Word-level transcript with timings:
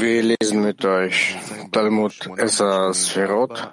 Wir 0.00 0.22
lesen 0.22 0.62
mit 0.62 0.84
euch 0.84 1.36
Talmud 1.72 2.14
Esser 2.36 2.94
Sphirot, 2.94 3.72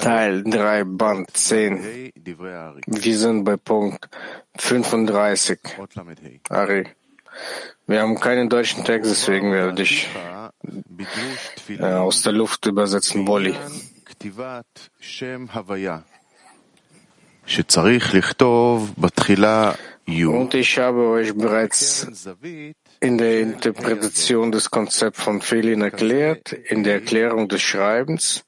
Teil 0.00 0.42
3, 0.42 0.84
Band 0.84 1.30
10. 1.30 2.12
Wir 2.86 3.18
sind 3.18 3.44
bei 3.44 3.56
Punkt 3.56 4.08
35. 4.56 5.60
Ari. 6.48 6.86
Wir 7.86 8.00
haben 8.00 8.18
keinen 8.18 8.48
deutschen 8.48 8.84
Text, 8.84 9.08
deswegen 9.08 9.52
werde 9.52 9.82
ich 9.82 10.08
äh, 11.68 11.84
aus 11.84 12.22
der 12.22 12.32
Luft 12.32 12.66
übersetzen, 12.66 13.24
Bolli. 13.24 13.54
Und 20.08 20.54
ich 20.54 20.78
habe 20.78 21.08
euch 21.08 21.34
bereits 21.34 22.06
in 23.00 23.18
der 23.18 23.40
Interpretation 23.40 24.52
des 24.52 24.70
Konzepts 24.70 25.20
von 25.20 25.40
Felin 25.40 25.82
erklärt, 25.82 26.52
in 26.52 26.84
der 26.84 26.94
Erklärung 26.94 27.48
des 27.48 27.62
Schreibens. 27.62 28.44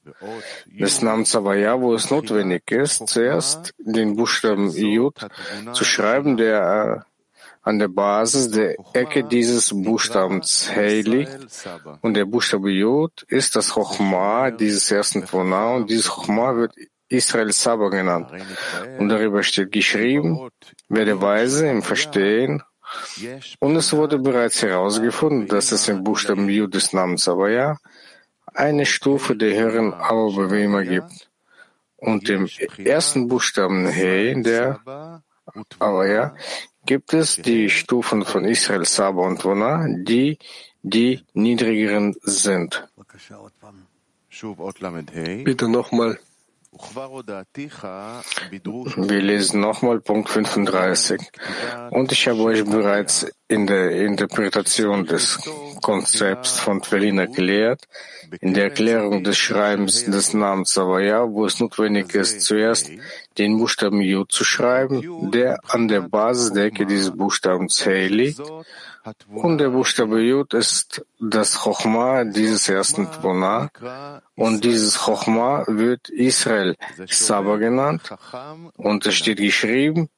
Des 0.67 1.03
Namens 1.03 1.35
Avaya, 1.35 1.81
wo 1.81 1.95
es 1.95 2.11
notwendig 2.11 2.71
ist, 2.71 3.09
zuerst 3.09 3.75
den 3.79 4.15
Buchstaben 4.15 4.71
Yud 4.71 5.27
zu 5.73 5.85
schreiben, 5.85 6.37
der 6.37 7.05
an 7.63 7.79
der 7.79 7.89
Basis 7.89 8.51
der 8.51 8.77
Ecke 8.95 9.25
dieses 9.25 9.71
Buchstabens 9.75 10.71
Hey 10.71 11.03
liegt. 11.03 11.39
Und 12.01 12.15
der 12.15 12.25
Buchstabe 12.25 12.71
Yud 12.71 13.25
ist 13.29 13.57
das 13.57 13.71
Chochma 13.75 14.51
dieses 14.51 14.91
ersten 14.91 15.27
Tvona 15.27 15.75
und 15.75 15.91
dieses 15.91 16.09
Chochma 16.09 16.57
wird 16.57 16.73
Israel 17.09 17.53
Saba 17.53 17.89
genannt. 17.89 18.31
Und 18.99 19.09
darüber 19.09 19.43
steht 19.43 19.73
geschrieben, 19.73 20.51
werde 20.89 21.21
weise 21.21 21.69
im 21.69 21.83
Verstehen. 21.83 22.63
Und 23.59 23.77
es 23.77 23.93
wurde 23.93 24.19
bereits 24.19 24.63
herausgefunden, 24.63 25.47
dass 25.49 25.73
es 25.73 25.89
im 25.89 26.05
Buchstaben 26.05 26.49
Yud 26.49 26.75
des 26.75 26.93
Namens 26.93 27.29
Abaya 27.29 27.79
eine 28.55 28.87
Stufe 28.87 29.37
der 29.37 29.55
höheren 29.55 29.93
Abba 29.93 30.83
gibt. 30.83 31.31
Und 31.97 32.29
im 32.29 32.49
ersten 32.79 33.29
Buchstaben 33.29 33.89
He 33.89 34.41
der 34.43 34.81
Abaya 35.79 36.35
gibt 36.87 37.13
es 37.13 37.37
die 37.37 37.69
Stufen 37.69 38.25
von 38.25 38.45
Israel 38.45 38.85
Saba 38.85 39.23
und 39.23 39.45
Wona, 39.45 39.87
die 39.89 40.39
die 40.83 41.25
niedrigeren 41.35 42.17
sind. 42.23 42.89
Bitte 45.45 45.69
nochmal. 45.69 46.19
Wir 48.97 49.23
lesen 49.23 49.61
nochmal 49.61 50.01
Punkt 50.01 50.31
35. 50.31 51.21
Und 51.91 52.13
ich 52.13 52.29
habe 52.29 52.41
euch 52.43 52.65
bereits 52.65 53.27
in 53.49 53.67
der 53.67 53.91
Interpretation 53.91 55.07
des 55.07 55.39
Konzepts 55.81 56.59
von 56.59 56.83
Tvelin 56.83 57.19
erklärt, 57.19 57.89
in 58.41 58.53
der 58.53 58.65
Erklärung 58.65 59.25
des 59.25 59.39
Schreibens 59.39 60.05
des 60.05 60.35
Namens 60.35 60.75
Savaya, 60.75 61.27
wo 61.27 61.47
es 61.47 61.59
notwendig 61.59 62.15
ist, 62.15 62.43
zuerst 62.43 62.91
den 63.39 63.59
Buchstaben 63.59 64.03
Yud 64.03 64.31
zu 64.31 64.45
schreiben, 64.45 65.31
der 65.31 65.59
an 65.69 65.89
der 65.89 66.03
Basisdecke 66.03 66.85
dieses 66.85 67.11
Buchstabens 67.11 67.85
Hey 67.87 68.09
liegt, 68.09 68.43
und 69.29 69.59
der 69.59 69.71
Buchstabe 69.71 70.21
Yud 70.21 70.53
ist 70.55 71.05
das 71.19 71.61
Chochma 71.61 72.25
dieses 72.25 72.69
ersten 72.69 73.11
Tvona. 73.11 73.71
Und 74.35 74.65
dieses 74.65 74.99
Chochma 74.99 75.65
wird 75.67 76.11
Israel 76.11 76.77
Saba 77.07 77.57
genannt. 77.57 78.03
Und 78.77 79.07
es 79.07 79.15
steht 79.15 79.39
geschrieben, 79.39 80.11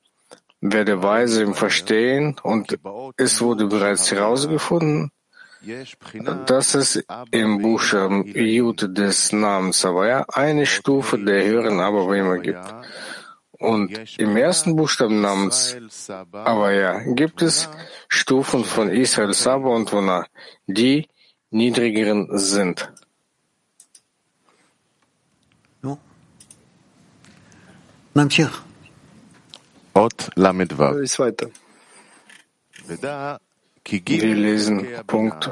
werde 0.60 1.02
weise 1.02 1.42
im 1.42 1.54
Verstehen. 1.54 2.36
Und 2.42 2.78
es 3.16 3.40
wurde 3.40 3.66
bereits 3.66 4.10
herausgefunden, 4.10 5.10
dass 6.46 6.74
es 6.74 7.04
im 7.30 7.60
Buchstaben 7.60 8.24
Yud 8.26 8.96
des 8.96 9.32
Namens 9.32 9.80
Savaya 9.80 10.24
eine 10.32 10.66
Stufe 10.66 11.18
der 11.18 11.44
höheren 11.44 11.80
Ababrima 11.80 12.36
gibt. 12.36 12.74
Und 13.60 14.18
im 14.18 14.38
ersten 14.38 14.74
Buchstaben 14.74 15.20
namens 15.20 15.76
Avaya 16.32 17.00
gibt 17.12 17.42
es 17.42 17.68
Stufen 18.08 18.64
von 18.64 18.88
Israel 18.88 19.34
Saba 19.34 19.68
und 19.68 19.92
Wona, 19.92 20.26
die 20.66 21.06
niedrigeren 21.50 22.38
sind. 22.38 22.90
Weiter. 31.18 31.50
Wir 33.76 34.34
lesen 34.34 34.86
Punkt 35.06 35.50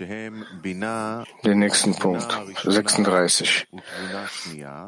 den 0.00 1.58
nächsten 1.58 1.94
Punkt, 1.94 2.38
36. 2.64 3.66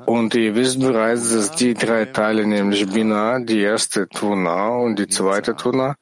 Und 0.06 0.34
ihr 0.34 0.54
wisst 0.54 0.80
bereits, 0.80 1.32
dass 1.32 1.50
die 1.52 1.74
drei 1.74 2.06
Teile, 2.06 2.46
nämlich 2.46 2.88
Bina, 2.88 3.38
die 3.38 3.60
erste 3.60 4.08
Tuna 4.08 4.68
und 4.68 4.98
die 4.98 5.08
zweite 5.08 5.54
Tuna, 5.56 5.96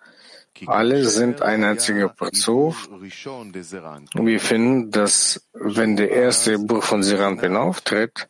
alle 0.66 1.04
sind 1.04 1.42
ein 1.42 1.64
einziger 1.64 2.08
Parzuf. 2.08 2.88
Wir 4.14 4.40
finden, 4.40 4.90
dass 4.90 5.48
wenn 5.52 5.96
der 5.96 6.10
erste 6.10 6.58
Buch 6.58 6.84
von 6.84 7.02
Siranpin 7.02 7.56
auftritt, 7.56 8.28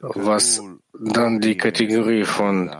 was 0.00 0.62
dann 0.98 1.40
die 1.40 1.56
Kategorie 1.56 2.24
von 2.24 2.70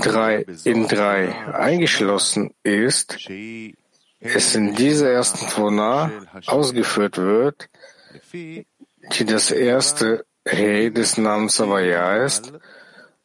drei 0.00 0.46
in 0.64 0.88
drei 0.88 1.34
eingeschlossen 1.52 2.54
ist, 2.62 3.28
es 4.20 4.54
in 4.54 4.74
dieser 4.74 5.10
ersten 5.10 5.46
Tvona 5.48 6.10
ausgeführt 6.46 7.18
wird, 7.18 7.68
die 8.32 9.24
das 9.26 9.50
erste 9.50 10.24
He 10.46 10.90
des 10.90 11.18
Namens 11.18 11.60
Avaya 11.60 12.24
ist, 12.24 12.52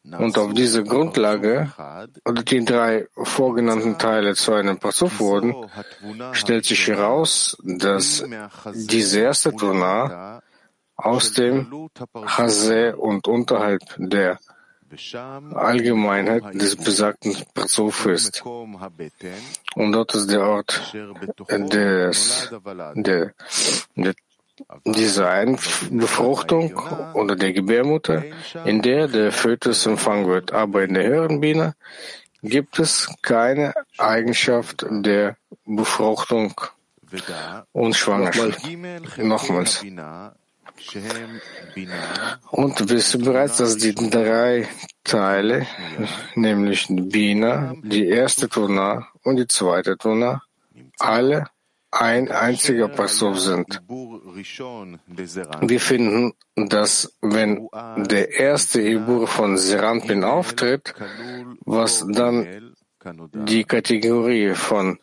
und 0.03 0.37
auf 0.37 0.53
dieser 0.53 0.83
Grundlage, 0.83 1.71
oder 2.25 2.43
die 2.43 2.65
drei 2.65 3.07
vorgenannten 3.15 3.97
Teile 3.97 4.33
zu 4.33 4.53
einem 4.53 4.79
Pasuf 4.79 5.19
wurden, 5.19 5.53
stellt 6.31 6.65
sich 6.65 6.87
heraus, 6.87 7.57
dass 7.63 8.23
diese 8.73 9.19
erste 9.19 9.53
Tuna 9.53 10.41
aus 10.95 11.33
dem 11.33 11.89
Hase 12.25 12.95
und 12.97 13.27
unterhalb 13.27 13.81
der 13.97 14.39
Allgemeinheit 15.53 16.53
des 16.53 16.75
besagten 16.75 17.35
Parzuf 17.53 18.05
ist. 18.05 18.43
Und 18.45 19.91
dort 19.91 20.15
ist 20.15 20.29
der 20.31 20.41
Ort 20.41 20.93
des, 21.49 22.49
der, 22.95 23.33
der 23.95 24.13
Designbefruchtung 24.85 26.79
oder 27.13 27.35
der 27.35 27.53
Gebärmutter, 27.53 28.23
in 28.65 28.81
der 28.81 29.07
der 29.07 29.31
Fötus 29.31 29.85
empfangen 29.85 30.27
wird. 30.27 30.51
Aber 30.51 30.83
in 30.83 30.93
der 30.95 31.03
höheren 31.07 31.39
Biene 31.39 31.75
gibt 32.41 32.79
es 32.79 33.07
keine 33.21 33.73
Eigenschaft 33.97 34.85
der 34.89 35.37
Befruchtung 35.65 36.59
und 37.71 37.95
Schwangerschaft. 37.95 38.59
Nochmals. 39.17 39.83
Und 42.51 42.89
wissen 42.89 43.23
bereits, 43.23 43.57
dass 43.57 43.77
die 43.77 43.93
drei 43.93 44.67
Teile, 45.03 45.67
nämlich 46.35 46.87
Bina, 46.89 47.73
die 47.83 48.07
erste 48.07 48.49
Tuna 48.49 49.07
und 49.23 49.37
die 49.37 49.47
zweite 49.47 49.97
Tuna, 49.97 50.41
alle 50.99 51.45
ein 51.91 52.31
einziger 52.31 52.87
Pasuk 52.87 53.37
sind. 53.37 53.81
Wir 55.61 55.79
finden, 55.79 56.33
dass 56.55 57.17
wenn 57.21 57.67
der 57.97 58.39
erste 58.39 58.81
Ibur 58.81 59.27
von 59.27 59.57
Seranpin 59.57 60.23
auftritt, 60.23 60.93
was 61.65 62.05
dann 62.07 62.75
die 63.33 63.63
Kategorie 63.63 64.53
von 64.53 64.99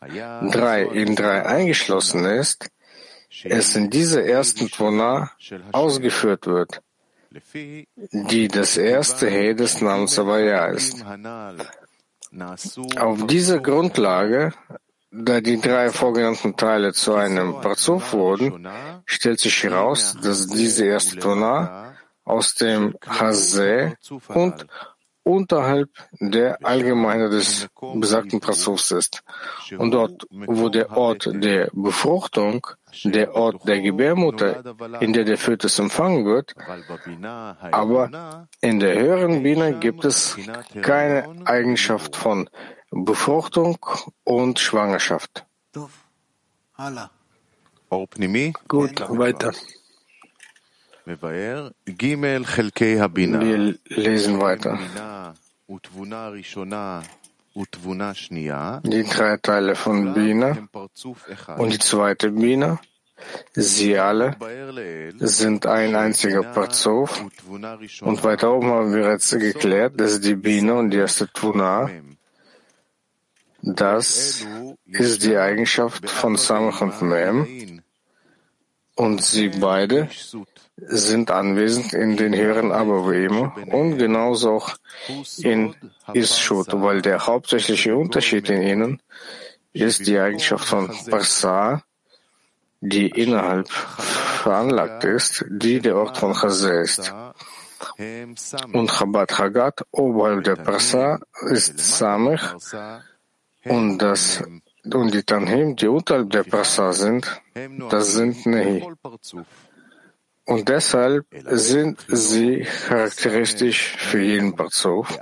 drei 0.52 0.84
in 0.84 1.16
drei 1.16 1.44
eingeschlossen 1.44 2.24
ist, 2.24 2.68
es 3.44 3.76
in 3.76 3.90
dieser 3.90 4.24
ersten 4.24 4.68
Tvona 4.70 5.30
ausgeführt 5.72 6.46
wird, 6.46 6.80
die 8.12 8.48
das 8.48 8.76
erste 8.76 9.28
He 9.28 9.54
des 9.54 9.80
Namens 9.80 10.18
Avaya 10.18 10.66
ist. 10.66 11.04
Auf 12.98 13.26
dieser 13.26 13.60
Grundlage, 13.60 14.52
da 15.10 15.40
die 15.40 15.60
drei 15.60 15.90
vorgenannten 15.90 16.56
Teile 16.56 16.92
zu 16.92 17.14
einem 17.14 17.60
Parzuf 17.60 18.12
wurden, 18.12 18.66
stellt 19.04 19.40
sich 19.40 19.62
heraus, 19.62 20.16
dass 20.22 20.46
diese 20.46 20.86
erste 20.86 21.18
Tona 21.18 21.94
aus 22.24 22.54
dem 22.54 22.94
Hase 23.06 23.96
und 24.28 24.66
unterhalb 25.26 25.90
der 26.20 26.64
Allgemeine 26.64 27.28
des 27.28 27.68
besagten 27.94 28.38
Prassus 28.38 28.92
ist. 28.92 29.24
Und 29.76 29.90
dort, 29.90 30.24
wo 30.30 30.68
der 30.68 30.96
Ort 30.96 31.28
der 31.32 31.68
Befruchtung, 31.72 32.64
der 33.04 33.34
Ort 33.34 33.66
der 33.66 33.80
Gebärmutter, 33.80 34.62
in 35.00 35.12
der 35.12 35.24
der 35.24 35.36
Fötus 35.36 35.78
empfangen 35.80 36.24
wird, 36.24 36.54
aber 37.72 38.46
in 38.60 38.78
der 38.78 38.94
höheren 39.00 39.42
Biene 39.42 39.78
gibt 39.80 40.04
es 40.04 40.36
keine 40.82 41.44
Eigenschaft 41.44 42.14
von 42.14 42.48
Befruchtung 42.92 43.78
und 44.22 44.60
Schwangerschaft. 44.60 45.44
Gut, 48.68 49.00
weiter. 49.08 49.52
Wir 53.40 53.78
lesen 53.84 54.40
weiter. 54.40 54.76
Die 58.84 59.04
drei 59.04 59.36
Teile 59.36 59.76
von 59.76 60.14
Bina 60.14 60.58
und 61.58 61.72
die 61.72 61.78
zweite 61.78 62.32
Bina, 62.32 62.80
sie 63.54 63.96
alle 63.96 64.36
sind 65.20 65.66
ein 65.66 65.94
einziger 65.94 66.42
Parzuf. 66.42 67.24
Und 68.00 68.24
weiter 68.24 68.52
oben 68.52 68.70
haben 68.70 68.92
wir 68.92 69.08
jetzt 69.08 69.30
geklärt, 69.30 70.00
dass 70.00 70.20
die 70.20 70.34
Bina 70.34 70.72
und 70.72 70.90
die 70.90 70.98
erste 70.98 71.32
Tuna, 71.32 71.88
das 73.62 74.44
ist 74.86 75.22
die 75.22 75.36
Eigenschaft 75.36 76.10
von 76.10 76.36
Samach 76.36 76.80
und 76.80 77.00
Mem. 77.00 77.80
Und 78.96 79.22
sie 79.22 79.50
beide 79.50 80.08
sind 80.76 81.30
anwesend 81.30 81.92
in 81.94 82.16
den 82.16 82.34
höheren 82.34 82.70
Abavim 82.70 83.50
und 83.72 83.96
genauso 83.96 84.56
auch 84.56 84.76
in 85.38 85.74
Ischut, 86.12 86.68
weil 86.72 87.00
der 87.00 87.26
hauptsächliche 87.26 87.96
Unterschied 87.96 88.50
in 88.50 88.62
ihnen 88.62 89.02
ist 89.72 90.06
die 90.06 90.18
Eigenschaft 90.18 90.66
von 90.66 90.90
Parsa, 91.10 91.82
die 92.80 93.08
innerhalb 93.08 93.68
veranlagt 93.70 95.04
ist, 95.04 95.44
die 95.48 95.80
der 95.80 95.96
Ort 95.96 96.18
von 96.18 96.32
Chazé 96.34 96.82
ist. 96.82 97.12
Und 98.72 98.90
Chabad 98.90 99.38
Hagat 99.38 99.82
oberhalb 99.90 100.44
der 100.44 100.56
Parsa 100.56 101.18
ist 101.50 101.78
Samech 101.78 102.42
und 103.64 103.98
das 103.98 104.42
und 104.84 105.12
die 105.12 105.24
Tanhim, 105.24 105.74
die 105.74 105.88
unterhalb 105.88 106.30
der 106.30 106.44
Parsa 106.44 106.92
sind, 106.92 107.26
das 107.90 108.12
sind 108.12 108.46
Nehi. 108.46 108.86
Und 110.46 110.68
deshalb 110.68 111.26
sind 111.50 112.04
sie 112.08 112.66
charakteristisch 112.86 113.96
für 113.96 114.22
jeden 114.22 114.54
Parzuf. 114.54 115.18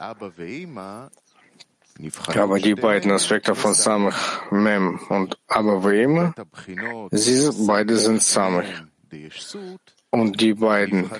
Aber 2.34 2.58
die 2.58 2.74
beiden 2.74 3.10
Aspekte 3.10 3.54
von 3.54 3.72
Samach 3.72 4.50
Mem 4.50 4.98
und 5.08 5.38
Abavim, 5.48 6.34
sie 7.10 7.50
beide 7.66 7.96
sind 7.96 8.22
Samach. 8.22 8.84
Und 10.10 10.40
die 10.40 10.54
beiden 10.54 11.10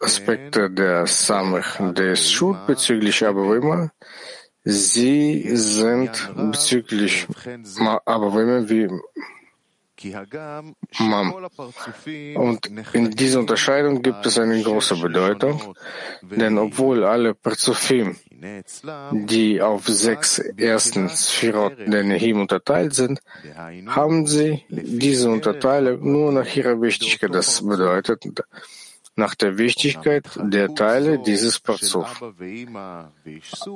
Aspekte 0.00 0.70
der 0.70 1.06
Samach 1.06 1.94
des 1.94 2.30
Schut 2.30 2.66
bezüglich 2.66 3.24
Abavim, 3.24 3.90
sie 4.64 5.56
sind 5.56 6.30
bezüglich 6.36 7.26
Abavim 8.04 8.68
wie 8.68 8.90
Mam. 10.98 11.34
Und 12.36 12.66
in 12.92 13.10
dieser 13.10 13.40
Unterscheidung 13.40 14.02
gibt 14.02 14.26
es 14.26 14.38
eine 14.38 14.62
große 14.62 14.96
Bedeutung, 14.96 15.74
denn 16.22 16.58
obwohl 16.58 17.04
alle 17.04 17.34
Parzufim, 17.34 18.16
die 19.12 19.62
auf 19.62 19.86
sechs 19.86 20.38
ersten 20.38 21.08
Sphirot 21.08 21.78
der 21.86 22.04
Nehim 22.04 22.40
unterteilt 22.40 22.94
sind, 22.94 23.20
haben 23.86 24.26
sie 24.26 24.64
diese 24.68 25.30
Unterteilung 25.30 26.12
nur 26.12 26.32
nach 26.32 26.56
ihrer 26.56 26.80
Wichtigkeit. 26.80 27.34
Das 27.34 27.66
bedeutet, 27.66 28.24
nach 29.16 29.34
der 29.34 29.56
Wichtigkeit 29.58 30.28
der 30.36 30.74
Teile 30.74 31.18
dieses 31.18 31.58
Parzuf. 31.58 32.22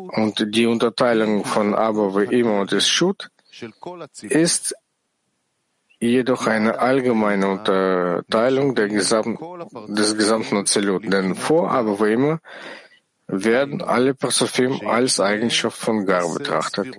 Und 0.08 0.54
die 0.54 0.66
Unterteilung 0.66 1.44
von 1.44 1.74
Abba, 1.74 2.22
Ima 2.22 2.60
und 2.60 2.72
Ischut 2.72 3.30
ist 4.22 4.74
jedoch 6.00 6.46
eine 6.46 6.78
allgemeine 6.78 7.48
Unterteilung 7.48 8.74
Gesam 8.74 9.38
des 9.88 10.16
gesamten 10.16 10.56
Ozelut, 10.56 11.12
denn 11.12 11.34
vor 11.34 11.70
aber 11.70 12.08
immer 12.08 12.40
werden 13.26 13.80
alle 13.82 14.14
Persofim 14.14 14.80
als 14.86 15.20
Eigenschaft 15.20 15.78
von 15.78 16.04
Gar 16.04 16.34
betrachtet, 16.34 16.96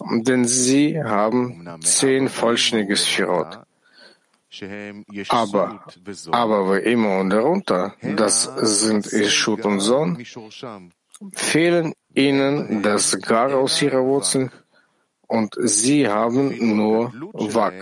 denn 0.00 0.44
sie 0.44 1.02
haben 1.02 1.80
zehn 1.80 2.28
vollständige 2.28 2.96
Sphirot. 2.96 3.60
Aber, 5.28 5.84
aber 6.30 6.74
wie 6.74 6.90
immer 6.90 7.20
und 7.20 7.30
darunter, 7.30 7.94
das 8.02 8.44
sind 8.56 9.06
Ischut 9.06 9.64
und 9.64 9.80
Sohn, 9.80 10.24
fehlen 11.34 11.92
ihnen 12.14 12.82
das 12.82 13.18
Gar 13.20 13.54
aus 13.54 13.80
ihrer 13.80 14.02
Wurzel 14.04 14.50
und 15.28 15.54
sie 15.58 16.08
haben 16.08 16.76
nur 16.76 17.12
Wak. 17.32 17.74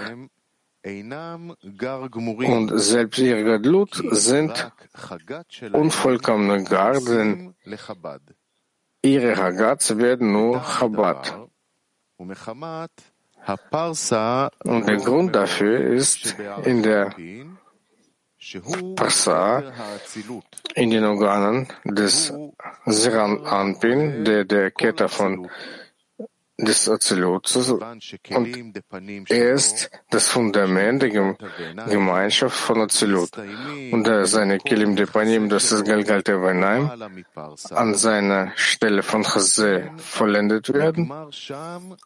Und 0.84 2.72
selbst 2.78 3.18
ihre 3.18 3.42
Gadlut 3.42 4.02
sind 4.12 4.70
unvollkommene 5.72 6.62
Gar, 6.64 7.00
denn 7.00 7.54
ihre 9.02 9.36
Hagats 9.36 9.96
werden 9.98 10.32
nur 10.32 10.60
Chabad. 10.60 11.48
Und 12.16 12.38
der 14.86 14.96
Grund 14.98 15.34
dafür 15.34 15.80
ist 15.80 16.36
in 16.64 16.82
der 16.84 17.14
Parsa, 18.94 19.62
in 20.74 20.90
den 20.90 21.04
Organen 21.04 21.66
des 21.84 22.32
Seran 22.84 23.44
Anpin, 23.44 24.24
der 24.24 24.44
der 24.44 24.70
Kette 24.70 25.08
von 25.08 25.48
des 26.58 26.88
Azilotes 26.88 27.70
und 27.70 27.82
er 29.28 29.52
ist 29.52 29.90
das 30.10 30.28
Fundament 30.28 31.02
der 31.02 31.36
Gemeinschaft 31.88 32.56
von 32.56 32.80
Azilut. 32.80 33.30
Und 33.92 34.08
seine 34.26 34.58
Kilim 34.58 34.96
Depanim, 34.96 35.50
das 35.50 35.70
ist 35.70 35.84
Galgal 35.84 36.22
Tevanaim, 36.22 36.90
an 37.70 37.94
seiner 37.94 38.52
Stelle 38.56 39.02
von 39.02 39.22
Chazé 39.22 39.90
vollendet 39.98 40.72
werden, 40.72 41.12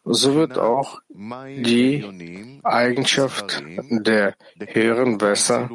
so 0.03 0.35
wird 0.35 0.57
auch 0.57 0.99
die 1.09 2.59
Eigenschaft 2.63 3.63
der 3.89 4.35
höheren 4.57 5.21
Wässer 5.21 5.69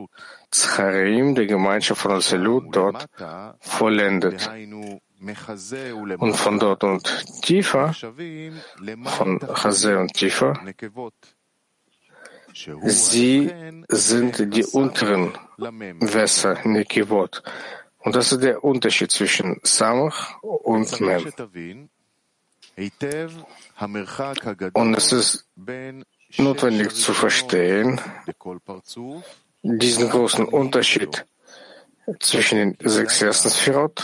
Zcharim, 0.51 1.35
der 1.35 1.47
Gemeinschaft 1.47 2.03
von 2.03 2.13
Azilut, 2.13 2.77
dort 2.77 3.07
vollendet. 3.61 4.51
Und 5.19 6.37
von 6.37 6.59
dort 6.59 6.85
und 6.85 7.43
tiefer, 7.43 7.93
von 7.95 9.39
Chazé 9.41 9.97
und 9.97 10.13
tiefer, 10.13 10.55
sie 12.85 13.53
sind 13.89 14.55
die 14.55 14.65
unteren 14.65 15.33
Wässer, 15.57 16.59
Nekivot. 16.65 17.43
Und 17.99 18.15
das 18.15 18.33
ist 18.33 18.43
der 18.43 18.63
Unterschied 18.63 19.11
zwischen 19.11 19.59
Samach 19.63 20.41
und 20.43 21.01
Mem. 21.01 21.33
Und 24.75 24.95
es 24.95 25.13
ist 25.13 25.47
notwendig 26.37 26.95
zu 26.95 27.15
verstehen, 27.15 28.01
diesen 29.63 30.11
großen 30.11 30.47
Unterschied 30.47 31.27
zwischen 32.21 32.59
den 32.59 32.77
sechs 32.81 33.21
ersten 33.23 33.51
Sphirot 33.51 34.03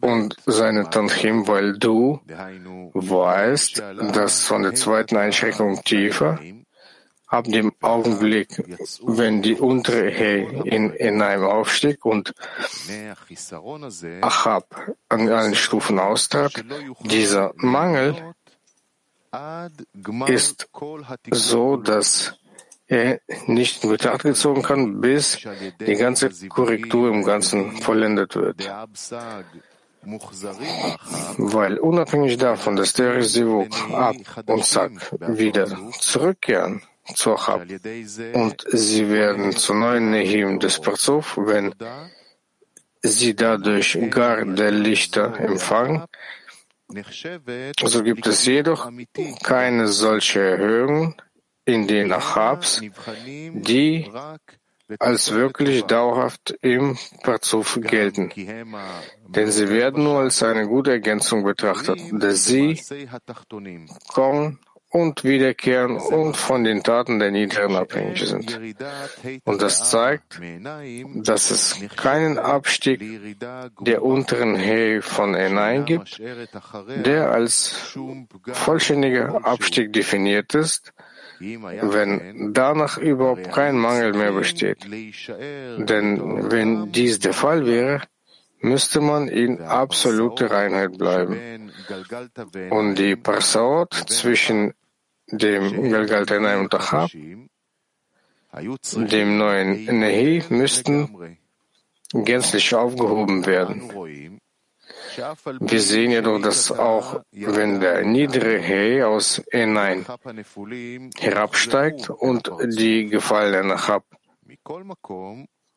und 0.00 0.36
seinen 0.46 0.90
Tanchim, 0.90 1.46
weil 1.46 1.78
du 1.78 2.20
weißt, 2.94 3.82
dass 4.12 4.44
von 4.44 4.62
der 4.62 4.74
zweiten 4.74 5.16
Einschränkung 5.16 5.82
tiefer, 5.84 6.38
ab 7.28 7.44
dem 7.44 7.72
Augenblick, 7.82 8.48
wenn 9.02 9.42
die 9.42 9.54
untere 9.54 10.10
He 10.10 10.46
in, 10.64 10.92
in 10.92 11.22
einem 11.22 11.44
aufstieg 11.44 12.04
und 12.04 12.34
Achab 14.22 14.94
an 15.08 15.28
allen 15.28 15.54
Stufen 15.54 15.98
austrat, 15.98 16.64
dieser 17.04 17.52
Mangel 17.56 18.34
ist 20.26 20.68
so, 21.30 21.76
dass 21.76 22.38
er 22.88 23.20
nicht 23.46 23.84
in 23.84 23.90
Betracht 23.90 24.22
gezogen 24.22 24.62
kann, 24.62 25.00
bis 25.00 25.38
die 25.80 25.94
ganze 25.94 26.30
Korrektur 26.48 27.10
im 27.12 27.22
Ganzen 27.22 27.76
vollendet 27.82 28.34
wird. 28.34 28.68
Weil 31.36 31.78
unabhängig 31.78 32.38
davon, 32.38 32.76
dass 32.76 32.94
der 32.94 33.22
Sivuk 33.22 33.68
ab 33.92 34.16
und 34.46 34.64
Zack 34.64 34.92
wieder 35.20 35.66
zurückkehren 36.00 36.82
zu 37.14 37.34
Achab 37.34 37.66
und 38.34 38.64
sie 38.70 39.08
werden 39.10 39.52
zu 39.52 39.74
neuen 39.74 40.10
Nehim 40.10 40.58
des 40.60 40.80
Parzuf, 40.80 41.38
wenn 41.38 41.74
sie 43.02 43.34
dadurch 43.34 43.98
gar 44.10 44.44
der 44.44 44.70
Lichter 44.70 45.38
empfangen, 45.40 46.04
so 47.84 48.02
gibt 48.02 48.26
es 48.26 48.46
jedoch 48.46 48.90
keine 49.42 49.88
solche 49.88 50.40
Erhöhung 50.40 51.14
in 51.68 51.86
den 51.86 52.12
Achabs, 52.12 52.80
die 53.52 54.10
als 54.98 55.32
wirklich 55.32 55.82
dauerhaft 55.84 56.56
im 56.62 56.96
Parzuf 57.22 57.78
gelten, 57.82 58.30
denn 59.28 59.50
sie 59.50 59.68
werden 59.68 60.04
nur 60.04 60.20
als 60.20 60.42
eine 60.42 60.66
gute 60.66 60.92
Ergänzung 60.92 61.44
betrachtet, 61.44 62.00
da 62.10 62.30
sie 62.30 62.80
kommen 64.14 64.58
und 64.90 65.24
wiederkehren 65.24 65.98
und 65.98 66.38
von 66.38 66.64
den 66.64 66.82
Taten 66.82 67.18
der 67.18 67.30
Niederen 67.30 67.76
abhängig 67.76 68.26
sind. 68.26 68.58
Und 69.44 69.60
das 69.60 69.90
zeigt, 69.90 70.40
dass 71.16 71.50
es 71.50 71.78
keinen 71.96 72.38
Abstieg 72.38 73.38
der 73.80 74.02
unteren 74.02 74.56
He 74.56 75.02
von 75.02 75.36
N1 75.36 75.84
gibt, 75.84 76.18
der 77.04 77.30
als 77.30 77.94
vollständiger 78.52 79.44
Abstieg 79.44 79.92
definiert 79.92 80.54
ist, 80.54 80.94
wenn 81.40 82.52
danach 82.52 82.98
überhaupt 82.98 83.52
kein 83.52 83.76
Mangel 83.76 84.12
mehr 84.12 84.32
besteht. 84.32 84.84
Denn 84.84 86.50
wenn 86.50 86.92
dies 86.92 87.18
der 87.18 87.32
Fall 87.32 87.66
wäre, 87.66 88.02
müsste 88.60 89.00
man 89.00 89.28
in 89.28 89.60
absolute 89.60 90.50
Reinheit 90.50 90.98
bleiben. 90.98 91.72
Und 92.70 92.96
die 92.96 93.16
Parsaot 93.16 93.94
zwischen 94.08 94.74
dem 95.30 95.90
Galgaltanai 95.90 96.58
und 96.58 96.74
Achab, 96.74 97.10
dem 97.12 97.48
neuen 99.38 100.00
Nehi, 100.00 100.42
müssten 100.48 101.38
gänzlich 102.12 102.74
aufgehoben 102.74 103.46
werden. 103.46 104.37
Wir 105.60 105.80
sehen 105.80 106.10
jedoch, 106.12 106.40
dass 106.40 106.70
auch 106.70 107.20
wenn 107.32 107.80
der 107.80 108.04
niedere 108.04 108.58
He 108.58 109.02
aus 109.02 109.38
Enein 109.50 110.06
herabsteigt 111.18 112.10
und 112.10 112.50
die 112.62 113.06
gefallenen 113.06 113.72
Achab 113.72 114.04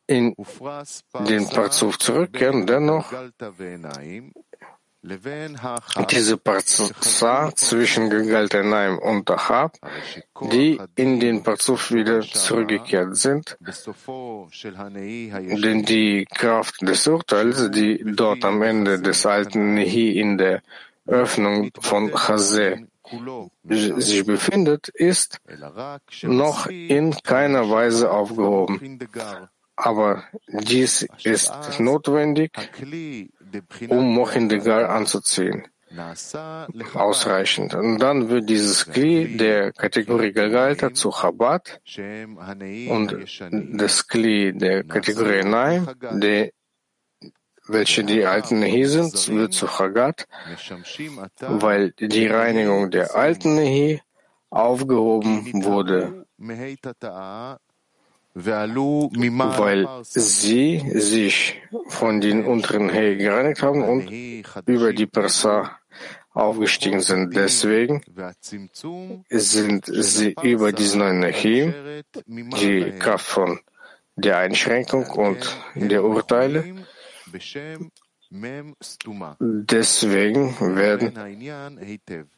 in 0.06 0.34
den 1.28 1.48
Parzuf 1.48 1.98
zurückkehren, 1.98 2.66
dennoch 2.66 3.12
diese 5.02 6.36
Parza 6.36 7.52
zwischen 7.56 8.08
Gegaltenaim 8.08 8.98
und 8.98 9.28
Ahab, 9.30 9.76
die 10.52 10.80
in 10.94 11.18
den 11.18 11.42
Parzuf 11.42 11.90
wieder 11.90 12.20
zurückgekehrt 12.20 13.16
sind, 13.16 13.58
denn 15.64 15.82
die 15.84 16.24
Kraft 16.32 16.82
des 16.82 17.06
Urteils, 17.08 17.70
die 17.72 18.04
dort 18.14 18.44
am 18.44 18.62
Ende 18.62 19.00
des 19.00 19.26
alten 19.26 19.74
Nehi 19.74 20.18
in 20.20 20.38
der 20.38 20.62
Öffnung 21.06 21.70
von 21.80 22.12
Chazé 22.12 22.86
sich 23.64 24.24
befindet, 24.24 24.88
ist 24.88 25.40
noch 26.22 26.66
in 26.68 27.12
keiner 27.24 27.68
Weise 27.68 28.10
aufgehoben. 28.10 29.00
Aber 29.74 30.22
dies 30.46 31.08
ist 31.24 31.80
notwendig, 31.80 32.52
um 33.88 34.14
Mochindegar 34.14 34.90
anzuziehen. 34.90 35.66
Ausreichend. 36.94 37.74
Und 37.74 37.98
dann 37.98 38.30
wird 38.30 38.48
dieses 38.48 38.86
Kli 38.86 39.36
der 39.36 39.72
Kategorie 39.72 40.32
Galgalta 40.32 40.94
zu 40.94 41.10
Chabad. 41.10 41.80
Und 42.88 43.16
das 43.74 44.06
Kli 44.06 44.52
der 44.56 44.84
Kategorie 44.84 45.44
Naim, 45.44 45.86
der 46.12 46.50
welche 47.68 48.04
die 48.04 48.24
alten 48.24 48.60
Nehi 48.60 48.86
sind, 48.86 49.28
wird 49.28 49.52
zu 49.52 49.66
Chagat, 49.66 50.26
weil 51.38 51.92
die 51.92 52.26
Reinigung 52.26 52.90
der 52.90 53.14
alten 53.14 53.54
Nehi 53.54 54.00
aufgehoben 54.50 55.64
wurde 55.64 56.26
weil 58.34 59.88
sie 60.04 60.82
sich 60.94 61.60
von 61.88 62.20
den 62.20 62.44
unteren 62.44 62.90
He 62.90 63.16
gereinigt 63.16 63.62
haben 63.62 63.82
und 63.82 64.10
über 64.66 64.92
die 64.92 65.06
Persa 65.06 65.78
aufgestiegen 66.32 67.00
sind. 67.00 67.36
Deswegen 67.36 68.02
sind 69.30 69.84
sie 69.86 70.34
über 70.42 70.72
diesen 70.72 71.00
neuen 71.00 71.20
Nehim, 71.20 71.74
die 72.26 72.92
Kraft 72.98 73.26
von 73.26 73.60
der 74.16 74.38
Einschränkung 74.38 75.06
und 75.06 75.56
der 75.74 76.04
Urteile, 76.04 76.64
deswegen 79.40 80.56
werden 80.60 81.12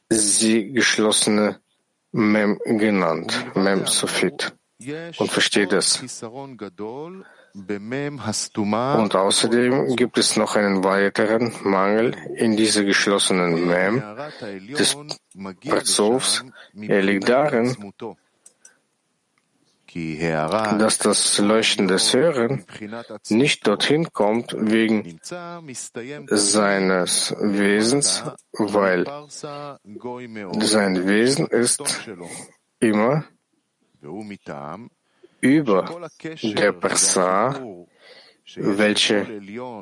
sie 0.08 0.72
geschlossene 0.72 1.60
Mem 2.12 2.58
genannt, 2.64 3.46
Mem 3.54 3.86
Sofit 3.86 4.54
und 5.18 5.30
versteht 5.30 5.72
es. 5.72 6.02
Und 7.54 9.14
außerdem 9.14 9.96
gibt 9.96 10.18
es 10.18 10.36
noch 10.36 10.56
einen 10.56 10.82
weiteren 10.82 11.52
Mangel 11.62 12.16
in 12.34 12.56
dieser 12.56 12.82
geschlossenen 12.82 13.66
Mem 13.66 14.02
des 14.76 14.96
Parzovs. 15.64 16.44
Er 16.76 17.02
liegt 17.02 17.28
darin, 17.28 17.92
dass 19.94 20.98
das 20.98 21.38
Leuchten 21.38 21.86
des 21.86 22.12
Hören 22.12 22.64
nicht 23.28 23.64
dorthin 23.68 24.12
kommt 24.12 24.52
wegen 24.58 25.20
seines 26.26 27.34
Wesens, 27.38 28.24
weil 28.52 29.04
sein 30.60 31.06
Wesen 31.06 31.46
ist 31.46 31.80
immer 32.80 33.24
über 35.40 36.08
der 36.42 36.72
Persa, 36.72 37.60
welche 38.56 39.26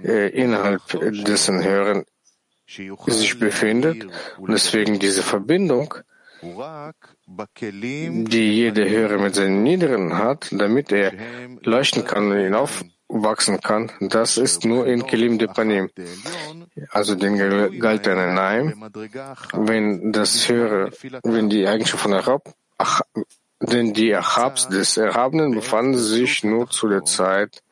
äh, 0.05 0.29
innerhalb 0.29 0.83
dessen 1.25 1.62
Hören 1.62 2.05
sich 2.67 3.38
befindet. 3.38 4.07
und 4.38 4.50
deswegen 4.50 4.99
diese 4.99 5.23
Verbindung, 5.23 5.95
die 6.43 8.52
jeder 8.52 8.88
Hörer 8.88 9.19
mit 9.19 9.35
seinen 9.35 9.62
Niederen 9.62 10.19
hat, 10.19 10.49
damit 10.50 10.91
er 10.91 11.12
leuchten 11.62 12.05
kann 12.05 12.33
und 12.33 12.38
hinaufwachsen 12.38 13.61
kann, 13.61 13.93
das 14.00 14.37
ist 14.37 14.64
nur 14.64 14.87
in 14.87 15.07
Kelim 15.07 15.38
de 15.38 15.49
Panim, 15.49 15.91
also 16.91 17.14
den 17.14 17.38
Galtenen 17.79 18.35
Naim, 18.35 18.91
wenn 19.52 20.12
das 20.12 20.49
Hörer, 20.49 20.91
wenn 21.23 21.49
die 21.49 21.67
Eigenschaft 21.67 22.02
von 22.02 22.14
Arab 22.14 22.52
denn 23.62 23.92
die 23.92 24.14
Achabs 24.14 24.69
des 24.69 24.97
Erhabenen 24.97 25.52
befanden 25.54 25.97
sich 25.97 26.45
nur 26.45 26.69
zu 26.69 26.88
der 26.88 27.04
Zeit 27.04 27.62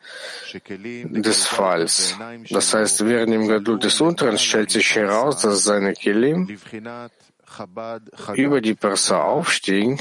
des 0.53 1.47
Falls. 1.47 2.17
Das 2.51 2.75
heißt, 2.75 3.05
während 3.07 3.35
im 3.35 3.49
Gadul 3.49 3.79
des 3.79 4.01
Unteren 4.01 4.39
stellt 4.39 4.71
sich 4.71 4.95
heraus, 4.95 5.43
dass 5.43 5.65
seine 5.65 5.95
Kelim 5.95 6.49
über 8.35 8.61
die 8.61 8.75
Persa 8.75 9.23
aufstiegen 9.23 10.01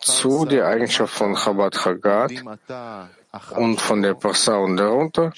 zu 0.00 0.44
der 0.44 0.66
Eigenschaft 0.66 1.14
von 1.14 1.34
Chabad 1.34 1.74
Chagat 1.74 2.32
und 3.56 3.80
von 3.80 4.02
der 4.02 4.14
Persa 4.14 4.56
und 4.56 4.76
darunter 4.76 5.32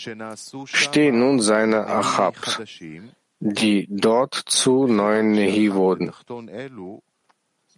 stehen 0.66 1.18
nun 1.18 1.40
seine 1.40 1.86
Achabs, 1.86 2.60
die 3.40 3.86
dort 3.88 4.34
zu 4.34 4.86
neuen 4.86 5.32
Nehi 5.32 5.72
wurden. 5.72 6.12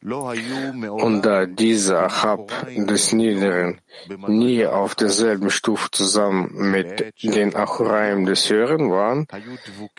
Und 0.00 1.22
da 1.22 1.46
dieser 1.46 2.04
Achab 2.04 2.52
des 2.68 3.12
Niederen 3.12 3.80
nie 4.28 4.64
auf 4.64 4.94
derselben 4.94 5.50
Stufe 5.50 5.90
zusammen 5.90 6.70
mit 6.70 7.12
den 7.22 7.56
Achuraim 7.56 8.24
des 8.24 8.48
Höheren 8.48 8.90
waren, 8.90 9.26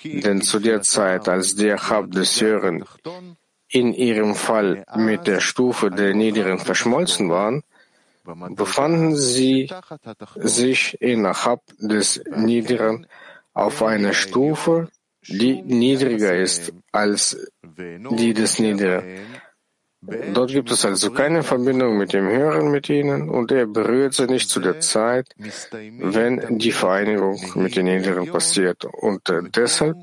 denn 0.04 0.42
zu 0.42 0.60
der 0.60 0.82
Zeit, 0.84 1.28
als 1.28 1.56
der 1.56 1.76
Achab 1.76 2.12
des 2.12 2.40
Höheren 2.40 2.86
in 3.68 3.94
ihrem 3.94 4.36
Fall 4.36 4.86
mit 4.96 5.28
der 5.28 5.42
Stufe 5.42 5.92
der 5.92 6.16
Niederen 6.16 6.60
verschmolzen 6.60 7.30
waren, 7.30 7.64
befanden 8.56 9.16
sie 9.18 9.70
sich 10.36 11.00
in 11.02 11.26
Achab 11.26 11.62
des 11.78 12.24
Niederen 12.34 13.06
auf 13.54 13.84
einer 13.84 14.14
Stufe, 14.14 14.88
die 15.28 15.62
niedriger 15.62 16.36
ist 16.36 16.72
als 16.94 17.38
die 17.78 18.34
des 18.34 18.60
Niederen 18.60 19.04
Dort 20.02 20.52
gibt 20.52 20.72
es 20.72 20.86
also 20.86 21.12
keine 21.12 21.44
Verbindung 21.44 21.98
mit 21.98 22.14
dem 22.14 22.26
Höheren 22.26 22.72
mit 22.72 22.90
ihnen 22.90 23.30
und 23.30 23.52
er 23.52 23.68
berührt 23.68 24.14
sie 24.14 24.28
nicht 24.28 24.50
zu 24.50 24.62
der 24.62 24.80
Zeit, 24.80 25.28
wenn 25.72 26.58
die 26.58 26.72
Vereinigung 26.72 27.38
mit 27.56 27.76
den 27.76 27.86
Niederen 27.86 28.32
passiert. 28.32 28.86
Und 28.86 29.30
äh, 29.30 29.42
deshalb 29.54 29.98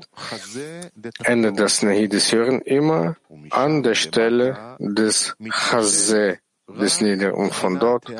endet 1.23 1.59
das 1.59 1.81
Nahi 1.81 2.07
des 2.07 2.31
Höheren 2.31 2.61
immer 2.61 3.15
an 3.49 3.81
der 3.81 3.95
Stelle 3.95 4.77
des 4.79 5.35
Chazé 5.39 6.37
des 6.67 7.01
Niederen 7.01 7.33
und 7.33 7.53
von 7.53 7.79
dort 7.79 8.09
und 8.09 8.17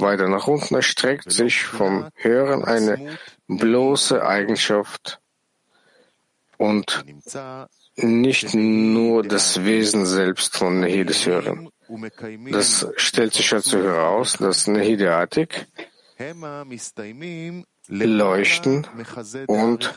weiter 0.00 0.28
nach 0.28 0.46
unten 0.46 0.74
erstreckt 0.74 1.30
sich 1.30 1.62
vom 1.62 2.08
Hören 2.14 2.64
eine 2.64 3.16
bloße 3.46 4.26
Eigenschaft 4.26 5.20
und 6.58 7.04
nicht 8.02 8.54
nur 8.54 9.22
das 9.22 9.64
Wesen 9.64 10.06
selbst 10.06 10.56
von 10.56 10.86
jedes 10.86 11.26
Hören. 11.26 11.68
Das 12.50 12.86
stellt 12.96 13.34
sich 13.34 13.48
dazu 13.48 13.82
heraus, 13.82 14.36
dass 14.38 14.66
Nehideatik 14.66 15.66
leuchten 17.88 18.86
und 19.46 19.94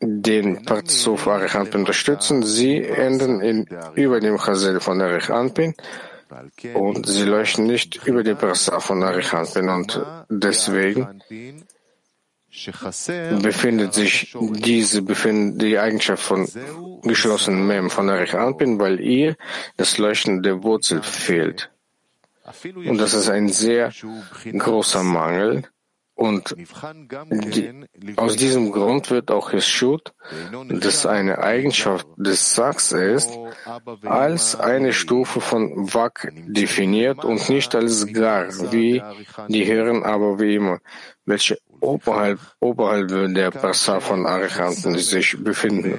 den 0.00 0.64
Parzuf 0.64 1.26
Arichanpin 1.26 1.80
unterstützen. 1.80 2.42
Sie 2.42 2.82
enden 2.82 3.40
in, 3.40 3.66
über 3.94 4.20
dem 4.20 4.38
Chasel 4.38 4.80
von 4.80 5.00
Arichanpin 5.00 5.74
und 6.74 7.06
sie 7.06 7.24
leuchten 7.24 7.66
nicht 7.66 8.06
über 8.06 8.22
die 8.22 8.34
Prasa 8.34 8.80
von 8.80 9.02
Arichanpin 9.02 9.68
und 9.68 10.00
deswegen 10.28 11.22
befindet 13.42 13.94
sich 13.94 14.34
diese 14.40 15.02
befindet 15.02 15.62
die 15.62 15.78
Eigenschaft 15.78 16.22
von 16.22 16.48
geschlossenen 17.02 17.66
Mem 17.66 17.90
von 17.90 18.08
Arichanpin, 18.08 18.78
weil 18.80 19.00
ihr 19.00 19.36
das 19.76 19.98
Leuchten 19.98 20.42
der 20.42 20.62
Wurzel 20.62 21.02
fehlt. 21.02 21.70
Und 22.74 22.98
das 22.98 23.12
ist 23.12 23.28
ein 23.28 23.48
sehr 23.48 23.92
großer 24.44 25.02
Mangel, 25.02 25.68
und 26.18 26.56
die, 26.56 27.70
aus 28.16 28.34
diesem 28.34 28.72
Grund 28.72 29.08
wird 29.08 29.30
auch 29.30 29.52
Yeshut, 29.52 30.12
das 30.68 31.06
eine 31.06 31.38
Eigenschaft 31.38 32.08
des 32.16 32.56
Sachs 32.56 32.90
ist, 32.90 33.30
als 34.02 34.56
eine 34.56 34.92
Stufe 34.92 35.40
von 35.40 35.94
Wak 35.94 36.32
definiert 36.34 37.24
und 37.24 37.48
nicht 37.48 37.76
als 37.76 38.12
Gar, 38.12 38.48
wie 38.72 39.00
die 39.46 39.64
Herren 39.64 40.02
aber 40.02 40.40
wie 40.40 40.56
immer, 40.56 40.80
welche 41.24 41.56
oberhalb, 41.80 42.38
oberhalb 42.60 43.08
der 43.34 43.50
Passa 43.50 44.00
von 44.00 44.26
Arichanten 44.26 44.96
sich 44.98 45.36
befinden. 45.38 45.98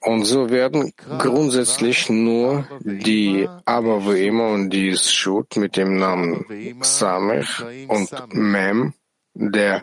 Und 0.00 0.24
so 0.24 0.50
werden 0.50 0.92
grundsätzlich 1.18 2.08
nur 2.08 2.66
die 2.80 3.48
Abaweima 3.64 4.54
und 4.54 4.70
die 4.70 4.96
Schut 4.96 5.56
mit 5.56 5.76
dem 5.76 5.96
Namen 5.96 6.44
Samech 6.82 7.64
und 7.88 8.10
Mem 8.32 8.94
der 9.34 9.82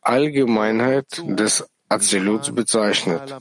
Allgemeinheit 0.00 1.22
des 1.24 1.64
Aziluts 1.88 2.52
bezeichnet. 2.52 3.34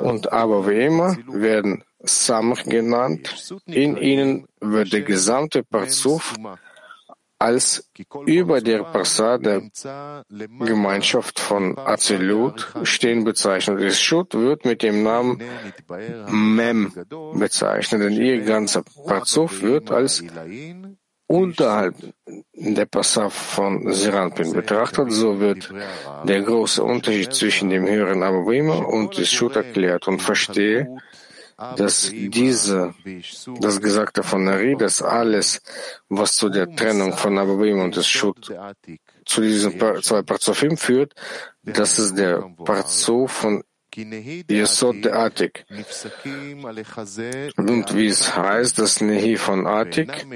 Und 0.00 0.32
Abaweima 0.32 1.16
werden 1.26 1.84
Samech 2.00 2.64
genannt. 2.64 3.54
In 3.66 3.96
ihnen 3.96 4.46
wird 4.60 4.92
der 4.92 5.02
gesamte 5.02 5.64
Parzuf 5.64 6.34
als 7.38 7.88
über 8.26 8.60
der 8.60 8.82
Parsa 8.82 9.38
der 9.38 9.62
Gemeinschaft 10.28 11.38
von 11.38 11.78
Azilut 11.78 12.72
stehen 12.82 13.24
bezeichnet. 13.24 13.80
Das 13.80 14.00
Schut 14.00 14.34
wird 14.34 14.64
mit 14.64 14.82
dem 14.82 15.02
Namen 15.02 15.42
Mem 16.28 16.92
bezeichnet, 17.34 18.02
denn 18.02 18.12
ihr 18.14 18.42
ganzer 18.42 18.82
Parzuf 19.06 19.62
wird 19.62 19.90
als 19.90 20.24
unterhalb 21.28 21.94
der 22.54 22.86
Passaf 22.86 23.34
von 23.34 23.92
Siranpin 23.92 24.52
betrachtet, 24.52 25.12
so 25.12 25.38
wird 25.38 25.70
der 26.24 26.42
große 26.42 26.82
Unterschied 26.82 27.34
zwischen 27.34 27.68
dem 27.68 27.86
höheren 27.86 28.22
Abouima 28.22 28.76
und 28.76 29.16
des 29.16 29.30
Schut 29.30 29.54
erklärt 29.54 30.08
und 30.08 30.22
verstehe, 30.22 30.96
dass 31.76 32.10
diese, 32.12 32.94
das 33.60 33.80
Gesagte 33.80 34.22
von 34.22 34.44
Nari, 34.44 34.76
dass 34.76 35.02
alles, 35.02 35.60
was 36.08 36.36
zu 36.36 36.48
der 36.50 36.74
Trennung 36.74 37.16
von 37.16 37.36
Ababim 37.36 37.80
und 37.80 37.96
des 37.96 38.06
Schut 38.06 38.54
zu 39.24 39.40
diesen 39.40 39.78
zwei 40.02 40.22
Parzofim 40.22 40.76
führt, 40.76 41.14
das 41.62 41.98
ist 41.98 42.16
der 42.16 42.48
Parzof 42.64 43.32
von 43.32 43.64
Yesod 43.96 45.04
der 45.04 45.16
Atik. 45.18 45.66
Und 47.56 47.96
wie 47.96 48.06
es 48.06 48.36
heißt, 48.36 48.78
dass 48.78 49.00
Nehi 49.00 49.36
von 49.36 49.66
Atik 49.66 50.26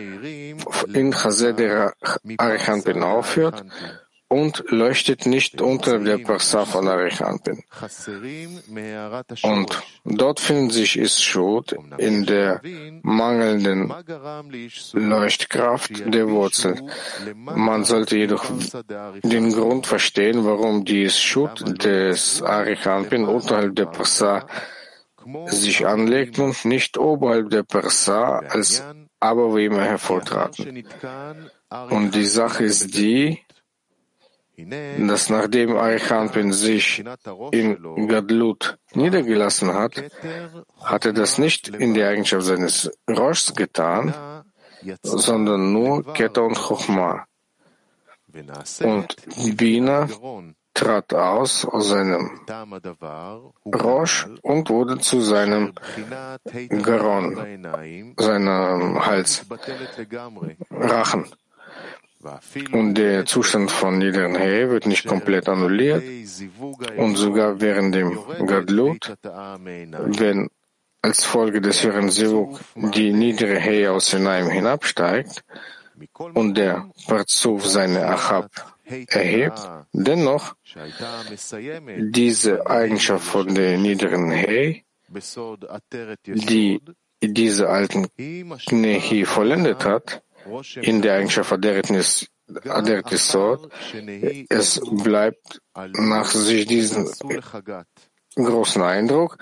in 0.92 1.12
Chazé 1.14 1.52
der 1.52 1.94
Arichanpin 2.38 3.02
aufhört 3.04 3.64
und 4.32 4.64
leuchtet 4.68 5.26
nicht 5.26 5.60
unter 5.60 5.98
der 5.98 6.18
Parsa 6.18 6.64
von 6.64 6.88
Arichanpin. 6.88 7.62
Und 9.42 9.82
dort 10.04 10.40
findet 10.40 10.72
sich 10.72 10.98
Ischut 10.98 11.76
in 11.98 12.24
der 12.24 12.62
mangelnden 13.02 13.92
Leuchtkraft 14.94 15.92
der 16.14 16.30
Wurzel. 16.30 16.74
Man 17.34 17.84
sollte 17.84 18.16
jedoch 18.16 18.44
den 19.22 19.52
Grund 19.52 19.86
verstehen, 19.86 20.46
warum 20.46 20.86
die 20.86 21.02
Ischut 21.02 21.84
des 21.84 22.42
Arichanpin 22.42 23.26
unterhalb 23.26 23.76
der 23.76 23.86
Parsa 23.86 24.46
sich 25.46 25.86
anlegt 25.86 26.38
und 26.38 26.64
nicht 26.64 26.96
oberhalb 26.96 27.50
der 27.50 27.64
Parsa 27.64 28.38
als 28.38 28.82
aber 29.20 29.54
wie 29.54 29.66
immer 29.66 29.84
hervortraten. 29.84 30.84
Und 31.90 32.14
die 32.14 32.26
Sache 32.26 32.64
ist 32.64 32.96
die, 32.96 33.38
dass 34.56 35.30
nachdem 35.30 35.76
Arichanpin 35.76 36.52
sich 36.52 37.02
in 37.52 38.08
Gadlut 38.08 38.78
niedergelassen 38.92 39.72
hat, 39.72 40.02
hat 40.82 41.06
er 41.06 41.12
das 41.12 41.38
nicht 41.38 41.68
in 41.68 41.94
der 41.94 42.10
Eigenschaft 42.10 42.46
seines 42.46 42.90
Roshs 43.08 43.54
getan, 43.54 44.44
sondern 45.02 45.72
nur 45.72 46.12
Keter 46.12 46.44
und 46.44 46.56
Chochma. 46.56 47.26
Und 48.82 49.16
Bina 49.56 50.08
trat 50.74 51.12
aus 51.12 51.64
aus 51.64 51.88
seinem 51.88 52.40
Rosh 53.66 54.26
und 54.42 54.70
wurde 54.70 54.98
zu 54.98 55.20
seinem 55.20 55.74
Garon, 56.82 57.36
seinem 58.16 59.06
Hals, 59.06 59.46
Rachen. 60.70 61.26
Und 62.72 62.94
der 62.94 63.26
Zustand 63.26 63.70
von 63.70 63.98
niederen 63.98 64.36
He 64.36 64.68
wird 64.68 64.86
nicht 64.86 65.06
komplett 65.06 65.48
annulliert. 65.48 66.02
Und 66.96 67.16
sogar 67.16 67.60
während 67.60 67.94
dem 67.94 68.18
Gadlut, 68.46 69.14
wenn 69.22 70.48
als 71.02 71.24
Folge 71.24 71.60
des 71.60 71.82
höheren 71.82 72.10
Sivuk 72.10 72.60
die 72.76 73.12
niedere 73.12 73.58
He 73.58 73.88
aus 73.88 74.10
Sinaim 74.10 74.48
hinabsteigt 74.48 75.42
und 76.34 76.56
der 76.56 76.90
Parzuf 77.08 77.66
seine 77.66 78.06
Achab 78.06 78.50
erhebt, 78.84 79.68
dennoch 79.92 80.54
diese 81.98 82.66
Eigenschaft 82.66 83.24
von 83.24 83.54
der 83.54 83.78
niederen 83.78 84.30
He, 84.30 84.84
die 86.24 86.80
diese 87.20 87.68
alten 87.68 88.06
Knehi 88.16 89.24
vollendet 89.24 89.84
hat, 89.84 90.22
in 90.80 91.02
der 91.02 91.14
Eigenschaft 91.14 91.52
Aderet 91.52 93.08
Sod, 93.10 93.72
es 94.48 94.80
bleibt 95.02 95.60
nach 95.74 96.26
sich 96.26 96.66
diesen 96.66 97.08
großen 98.34 98.82
Eindruck, 98.82 99.38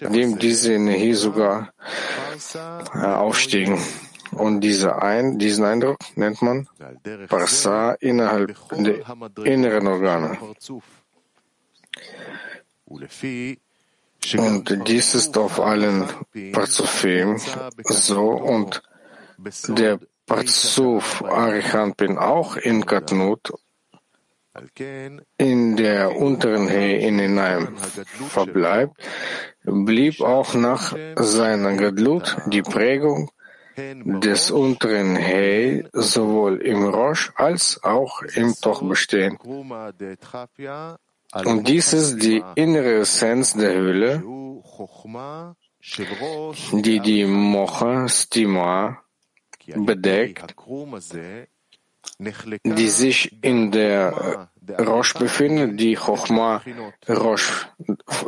dem 0.00 0.38
diese 0.38 0.74
Energie 0.74 1.14
sogar 1.14 1.72
äh, 2.54 2.98
aufstiegen. 2.98 3.78
Und 4.32 4.60
diese 4.60 5.00
ein, 5.00 5.38
diesen 5.38 5.64
Eindruck 5.64 5.98
nennt 6.16 6.42
man 6.42 6.68
Parsa 7.28 7.92
innerhalb 7.94 8.54
der 8.70 9.44
inneren 9.44 9.86
Organe. 9.86 10.38
Und 14.36 14.88
dies 14.88 15.14
ist 15.14 15.38
auf 15.38 15.60
allen 15.60 16.04
Parzufim 16.52 17.40
so 17.84 18.30
und 18.30 18.82
der 19.68 19.98
Parzuf 20.28 21.24
Arichanpin 21.24 22.18
auch 22.18 22.56
in 22.56 22.84
Katnut 22.84 23.50
in 25.38 25.76
der 25.76 26.16
unteren 26.16 26.68
He 26.68 26.96
in 26.96 27.18
Inaim 27.18 27.76
verbleibt, 28.28 28.96
blieb 29.64 30.20
auch 30.20 30.54
nach 30.54 30.94
seiner 31.16 31.74
Gadlut 31.76 32.36
die 32.46 32.62
Prägung 32.62 33.30
des 33.76 34.50
unteren 34.50 35.16
He 35.16 35.84
sowohl 35.92 36.60
im 36.60 36.84
Rosh 36.84 37.32
als 37.36 37.82
auch 37.82 38.22
im 38.22 38.54
Toch 38.60 38.82
bestehen. 38.86 39.38
Und 41.44 41.68
dies 41.68 41.92
ist 41.92 42.18
die 42.22 42.42
innere 42.54 43.00
Essenz 43.00 43.54
der 43.54 43.74
Höhle, 43.74 44.22
die 46.72 47.00
die 47.00 47.24
Mocha 47.24 48.08
Stima 48.08 49.02
bedeckt, 49.76 50.54
die 52.64 52.88
sich 52.88 53.36
in 53.42 53.70
der 53.70 54.48
Rosh 54.78 55.14
befindet, 55.14 55.80
die 55.80 55.94
Chochma 55.94 56.62
Rosh 57.08 57.68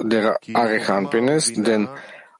der 0.02 0.38
Arichanpin 0.54 1.28
ist, 1.28 1.56
denn 1.56 1.88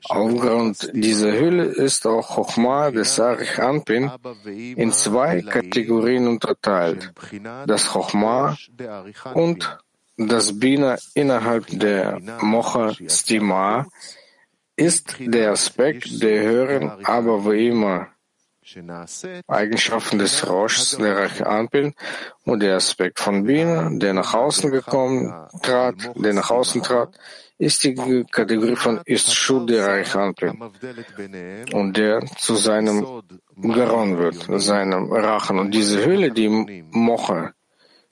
aufgrund 0.09 0.91
dieser 0.95 1.33
Hülle 1.33 1.65
ist 1.65 2.07
auch 2.07 2.37
Chochma 2.37 2.91
des 2.91 3.21
Arichanpin 3.21 4.11
in 4.77 4.93
zwei 4.93 5.43
Kategorien 5.43 6.27
unterteilt, 6.29 7.13
das 7.67 7.89
Chochma 7.89 8.57
und 9.35 9.79
das 10.17 10.59
Bina 10.59 10.97
innerhalb 11.15 11.67
der 11.69 12.21
Mocha 12.41 12.95
Stima 13.09 13.87
ist 14.77 15.17
der 15.19 15.53
Aspekt 15.53 16.23
der 16.23 16.43
höheren, 16.43 17.05
aber 17.05 17.45
wie 17.51 17.69
immer 17.69 18.09
Eigenschaften 19.47 20.19
des 20.19 20.49
Roshs, 20.49 20.97
der 20.97 21.17
Reich 21.17 21.45
Anpin, 21.47 21.95
und 22.45 22.61
der 22.63 22.77
Aspekt 22.77 23.21
von 23.21 23.45
Bina, 23.45 23.91
der 23.91 24.15
nach 24.15 24.35
außen 24.35 24.71
gekommen 24.71 25.33
trat, 25.63 25.97
der 26.15 26.33
nach 26.35 26.51
außen 26.51 26.83
trat, 26.83 27.19
ist 27.59 27.85
die 27.85 28.25
Kategorie 28.31 28.77
von 28.77 29.01
Istshud 29.05 29.69
der 29.69 29.87
Reich 29.87 30.15
Anpin, 30.15 30.61
und 31.73 31.97
der 31.97 32.25
zu 32.39 32.55
seinem 32.55 33.23
Garon 33.61 34.19
wird, 34.19 34.47
seinem 34.61 35.13
Rachen. 35.13 35.59
Und 35.59 35.73
diese 35.73 36.05
Hülle, 36.05 36.31
die 36.31 36.49
Moche, 36.91 37.53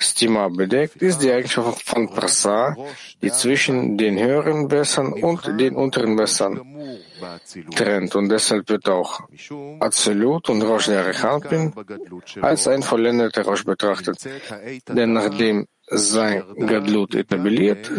Stima 0.01 0.49
bedeckt, 0.49 1.03
ist 1.03 1.23
die 1.23 1.33
Eigenschaft 1.33 1.83
von 1.83 2.09
Prasa, 2.09 2.77
die 3.21 3.33
zwischen 3.33 3.99
den 3.99 4.19
höheren 4.19 4.69
Bessern 4.69 5.13
und 5.13 5.61
den 5.61 5.75
unteren 5.75 6.15
Bessern 6.15 6.61
trennt. 7.75 8.15
Und 8.15 8.29
deshalb 8.29 8.69
wird 8.69 8.89
auch 8.89 9.21
Absolut 9.81 10.49
und 10.51 10.63
Rosh 10.63 10.87
der 10.87 11.07
Rechalpin 11.07 11.73
als 12.41 12.69
ein 12.69 12.83
vollendeter 12.83 13.45
Rosh 13.45 13.65
betrachtet. 13.65 14.19
Denn 14.89 15.13
nachdem 15.13 15.67
sein 15.87 16.45
Gadlut 16.57 17.15
etabliert 17.15 17.91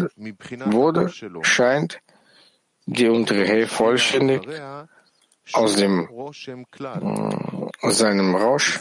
wurde, 0.66 1.10
scheint 1.42 2.00
die 2.86 3.08
untere 3.08 3.44
He 3.44 3.66
vollständig 3.66 4.48
aus 5.52 5.76
dem 5.76 6.08
äh, 6.78 7.49
seinem 7.82 8.34
Rausch 8.34 8.80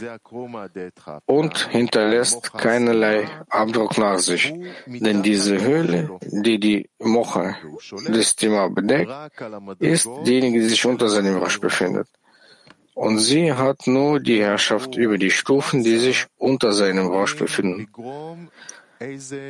und 1.25 1.69
hinterlässt 1.69 2.53
keinerlei 2.53 3.27
Abdruck 3.49 3.97
nach 3.97 4.19
sich. 4.19 4.53
Denn 4.85 5.23
diese 5.23 5.61
Höhle, 5.61 6.19
die 6.21 6.59
die 6.59 6.89
Moche 6.99 7.55
des 8.07 8.35
Thema 8.35 8.69
bedeckt, 8.69 9.11
ist 9.79 10.09
diejenige, 10.25 10.59
die 10.59 10.65
sich 10.65 10.85
unter 10.85 11.09
seinem 11.09 11.37
Rausch 11.37 11.59
befindet. 11.59 12.07
Und 12.93 13.19
sie 13.19 13.53
hat 13.53 13.87
nur 13.87 14.19
die 14.19 14.41
Herrschaft 14.41 14.97
über 14.97 15.17
die 15.17 15.31
Stufen, 15.31 15.83
die 15.83 15.97
sich 15.97 16.25
unter 16.37 16.73
seinem 16.73 17.07
Rausch 17.07 17.37
befinden. 17.37 17.87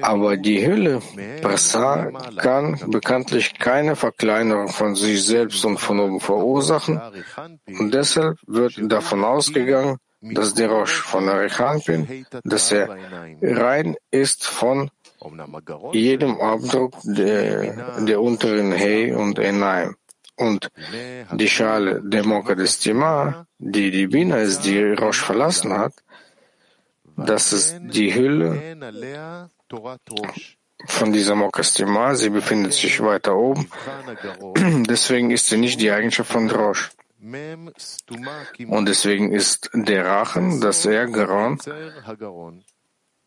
Aber 0.02 0.38
die 0.38 0.66
Hülle, 0.66 1.02
Prasar, 1.42 2.12
kann 2.38 2.80
bekanntlich 2.88 3.58
keine 3.58 3.96
Verkleinerung 3.96 4.70
von 4.70 4.96
sich 4.96 5.26
selbst 5.26 5.66
und 5.66 5.80
von 5.80 6.00
oben 6.00 6.20
verursachen 6.20 7.02
und 7.80 7.94
deshalb 7.94 8.38
wird 8.46 8.80
davon 8.80 9.24
ausgegangen, 9.24 9.98
dass 10.22 10.54
der 10.54 10.70
Rosh 10.70 11.02
von 11.02 11.30
Arichanpin, 11.30 12.26
dass 12.44 12.72
er 12.72 12.96
rein 13.42 13.96
ist 14.12 14.46
von 14.46 14.92
jedem 15.94 16.40
Abdruck 16.40 16.94
der, 17.04 18.06
der 18.06 18.22
unteren 18.22 18.72
He 18.74 19.14
und 19.14 19.40
Enaim. 19.40 19.96
Und 20.36 20.70
die 21.34 21.50
Schale 21.50 22.02
der 22.02 22.26
Moka 22.26 22.56
des 22.56 22.80
Tima, 22.80 23.46
die 23.58 23.92
die 23.92 24.08
Bina 24.08 24.38
ist, 24.38 24.62
die 24.62 24.82
Rosh 24.94 25.22
verlassen 25.22 25.78
hat, 25.78 25.94
das 27.26 27.54
ist 27.54 27.78
die 27.82 28.14
Hülle 28.14 28.78
von 30.86 31.14
dieser 31.14 31.36
Mokastima. 31.36 32.16
Sie 32.16 32.30
befindet 32.30 32.74
sich 32.74 33.02
weiter 33.02 33.36
oben. 33.36 33.70
Deswegen 34.90 35.32
ist 35.32 35.48
sie 35.48 35.58
nicht 35.58 35.80
die 35.82 35.92
Eigenschaft 35.92 36.32
von 36.32 36.48
Drosh. 36.48 36.92
Und 37.22 38.86
deswegen 38.88 39.34
ist 39.34 39.70
der 39.74 40.06
Rachen, 40.06 40.62
das 40.62 40.86
er 40.86 41.06
Garon, 41.08 41.60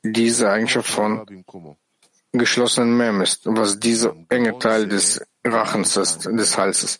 diese 0.02 0.50
Eigenschaft 0.50 0.90
von 0.90 1.44
geschlossenen 2.32 2.96
Mem 2.96 3.20
ist, 3.20 3.42
was 3.44 3.78
dieser 3.78 4.16
enge 4.30 4.58
Teil 4.58 4.88
des 4.88 5.20
Rachens 5.44 5.96
ist, 5.96 6.24
des 6.24 6.56
Halses. 6.56 6.98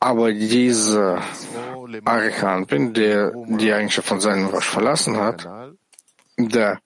Aber 0.00 0.32
dieser 0.32 1.22
Arichanpin, 2.04 2.92
der 2.92 3.32
die 3.46 3.72
Eigenschaft 3.72 4.08
von 4.08 4.20
seinem 4.20 4.46
Rosh 4.46 4.68
verlassen 4.68 5.16
hat, 5.16 5.46
da 6.36 6.78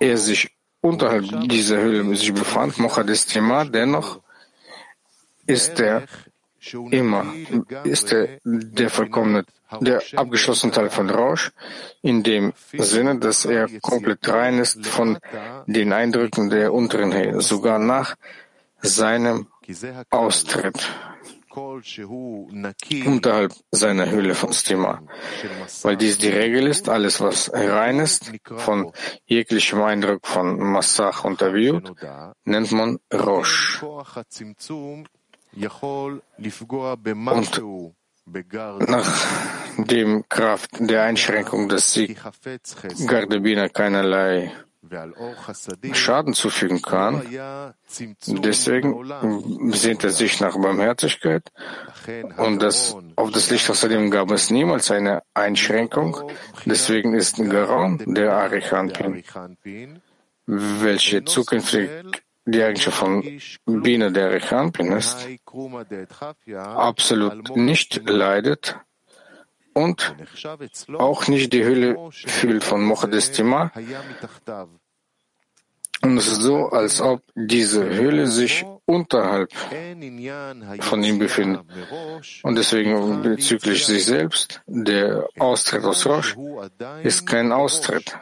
er 0.00 0.16
sich 0.16 0.50
unterhalb 0.80 1.24
dieser 1.48 1.78
Höhle 1.78 2.14
sich 2.16 2.32
befand, 2.32 2.78
Mochadestima, 2.78 3.64
dennoch 3.64 4.20
ist 5.46 5.80
er 5.80 6.04
immer, 6.90 7.26
ist 7.84 8.12
er 8.12 8.38
der 8.44 8.90
vollkommene, 8.90 9.44
der 9.80 10.02
abgeschlossene 10.16 10.72
Teil 10.72 10.90
von 10.90 11.10
Rausch, 11.10 11.52
in 12.02 12.22
dem 12.22 12.52
Sinne, 12.72 13.18
dass 13.18 13.44
er 13.44 13.68
komplett 13.80 14.26
rein 14.28 14.58
ist 14.58 14.86
von 14.86 15.18
den 15.66 15.92
Eindrücken 15.92 16.50
der 16.50 16.72
unteren 16.72 17.12
Höhe, 17.12 17.40
sogar 17.40 17.78
nach 17.78 18.16
seinem 18.80 19.46
Austritt 20.10 20.88
unterhalb 23.06 23.52
seiner 23.70 24.10
Hülle 24.10 24.34
von 24.34 24.52
Stima. 24.52 25.02
Weil 25.82 25.96
dies 25.96 26.18
die 26.18 26.28
Regel 26.28 26.66
ist, 26.66 26.88
alles 26.88 27.20
was 27.20 27.52
rein 27.52 28.00
ist, 28.00 28.32
von 28.56 28.92
jeglichem 29.26 29.82
Eindruck 29.82 30.26
von 30.26 30.58
Massach 30.58 31.24
Aviut, 31.24 31.92
nennt 32.44 32.72
man 32.72 32.98
Rosh. 33.12 33.82
Und 38.26 38.88
nachdem 38.88 40.24
Kraft 40.28 40.70
der 40.80 41.02
Einschränkung 41.02 41.68
des 41.68 41.92
Sieg 41.92 42.18
Gardebina 43.06 43.68
keinerlei 43.68 44.50
Schaden 45.92 46.34
zufügen 46.34 46.82
kann. 46.82 47.22
Deswegen 48.26 49.72
sehnt 49.72 50.04
er 50.04 50.10
sich 50.10 50.40
nach 50.40 50.56
Barmherzigkeit. 50.58 51.50
und 52.36 52.62
das, 52.62 52.96
auf 53.16 53.30
das 53.30 53.50
Licht 53.50 53.68
außerdem 53.70 54.10
gab 54.10 54.30
es 54.30 54.50
niemals 54.50 54.90
eine 54.90 55.22
Einschränkung. 55.34 56.30
Deswegen 56.64 57.14
ist 57.14 57.36
Garon 57.36 57.98
der 58.06 58.32
Arichanpin, 58.34 59.22
welche 60.46 61.24
zukünftig 61.24 61.90
die 62.46 62.62
Eigenschaft 62.62 62.98
von 62.98 63.40
Bina 63.64 64.10
der 64.10 64.26
Arichanpin 64.26 64.92
ist, 64.92 65.26
absolut 66.54 67.56
nicht 67.56 68.08
leidet 68.08 68.78
und 69.74 70.14
auch 70.98 71.28
nicht 71.28 71.52
die 71.52 71.64
Hülle 71.64 72.10
fühlt 72.10 72.64
von 72.64 72.84
Mochadestima. 72.84 73.70
Und 76.02 76.18
es 76.18 76.26
ist 76.26 76.42
so, 76.42 76.68
als 76.68 77.00
ob 77.00 77.22
diese 77.34 77.82
Hülle 77.96 78.26
sich 78.26 78.64
unterhalb 78.84 79.50
von 80.80 81.02
ihm 81.02 81.18
befindet. 81.18 81.62
Und 82.42 82.56
deswegen 82.56 83.22
bezüglich 83.22 83.86
sich 83.86 84.04
selbst, 84.04 84.60
der 84.66 85.26
Austritt 85.38 85.84
aus 85.84 86.04
Rosh 86.06 86.36
ist 87.02 87.26
kein 87.26 87.52
Austritt. 87.52 88.16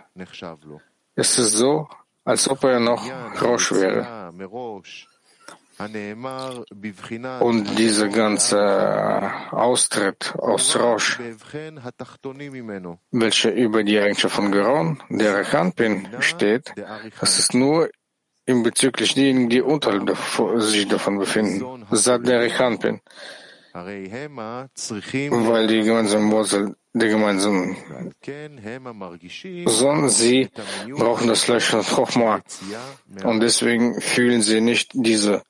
Es 1.14 1.38
ist 1.38 1.52
so, 1.54 1.88
als 2.24 2.48
ob 2.48 2.62
er 2.64 2.78
noch 2.78 3.04
Rosh 3.40 3.72
wäre. 3.72 4.32
Und 7.40 7.78
dieser 7.78 8.08
ganze 8.08 9.30
Austritt 9.50 10.34
aus 10.38 10.76
Rosh, 10.78 11.18
welcher 13.10 13.52
über 13.52 13.82
die 13.84 13.98
Eigenschaft 13.98 14.34
von 14.34 14.52
Geron, 14.52 15.02
der 15.08 15.36
Rechanpin, 15.38 16.08
steht, 16.20 16.72
das 17.20 17.38
ist 17.38 17.54
nur 17.54 17.90
in 18.44 18.62
bezüglich 18.62 19.14
diejenigen, 19.14 19.48
die 19.48 19.62
unterhalb 19.62 20.16
sich 20.56 20.88
davon 20.88 21.18
befinden, 21.18 21.86
sagt 21.90 22.26
der 22.26 22.40
Rechanpin. 22.40 23.00
Weil 25.48 25.66
die 25.66 25.82
gemeinsame 25.82 26.30
Wurzel 26.30 26.76
der 26.94 27.08
gemeinsamen 27.08 27.76
Sohn, 29.66 30.08
sie 30.10 30.50
brauchen 30.90 31.28
das 31.28 31.44
Fleisch 31.44 31.70
von 31.70 31.82
Chochma 31.82 32.42
und 33.24 33.40
deswegen 33.40 34.00
fühlen 34.00 34.42
sie 34.42 34.60
nicht 34.60 34.90
diese 34.92 35.42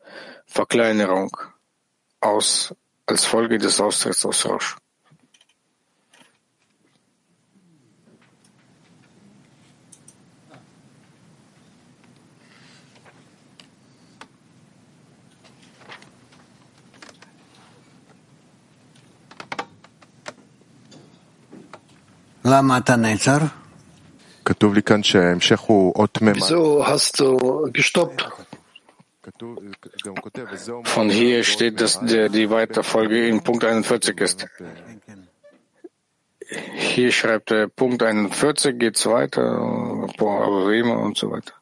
Verkleinerung 0.46 1.36
aus 2.20 2.74
als 3.06 3.24
Folge 3.24 3.58
des 3.58 3.80
Austritts 3.80 4.24
aus 4.24 4.46
Rausch. 4.46 4.76
Wieso 26.36 26.84
hast 26.86 27.20
du 27.20 27.70
gestoppt? 27.72 28.28
Von 30.84 31.08
hier 31.10 31.44
steht, 31.44 31.80
dass 31.80 32.00
der, 32.00 32.28
die 32.28 32.50
Weiterfolge 32.50 33.28
in 33.28 33.42
Punkt 33.44 33.64
41 33.64 34.20
ist. 34.20 34.46
Hier 36.74 37.12
schreibt 37.12 37.50
er 37.52 37.68
Punkt 37.68 38.02
41, 38.02 38.78
geht's 38.78 39.06
weiter, 39.06 39.42
aber 40.18 40.72
immer 40.74 40.98
und 40.98 41.16
so 41.16 41.30
weiter. 41.30 41.52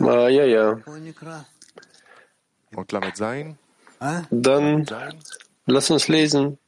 Ah, 0.00 0.28
ja, 0.28 0.44
ja. 0.44 0.76
Dann 4.30 4.86
lass 5.66 5.90
uns 5.90 6.08
lesen. 6.08 6.58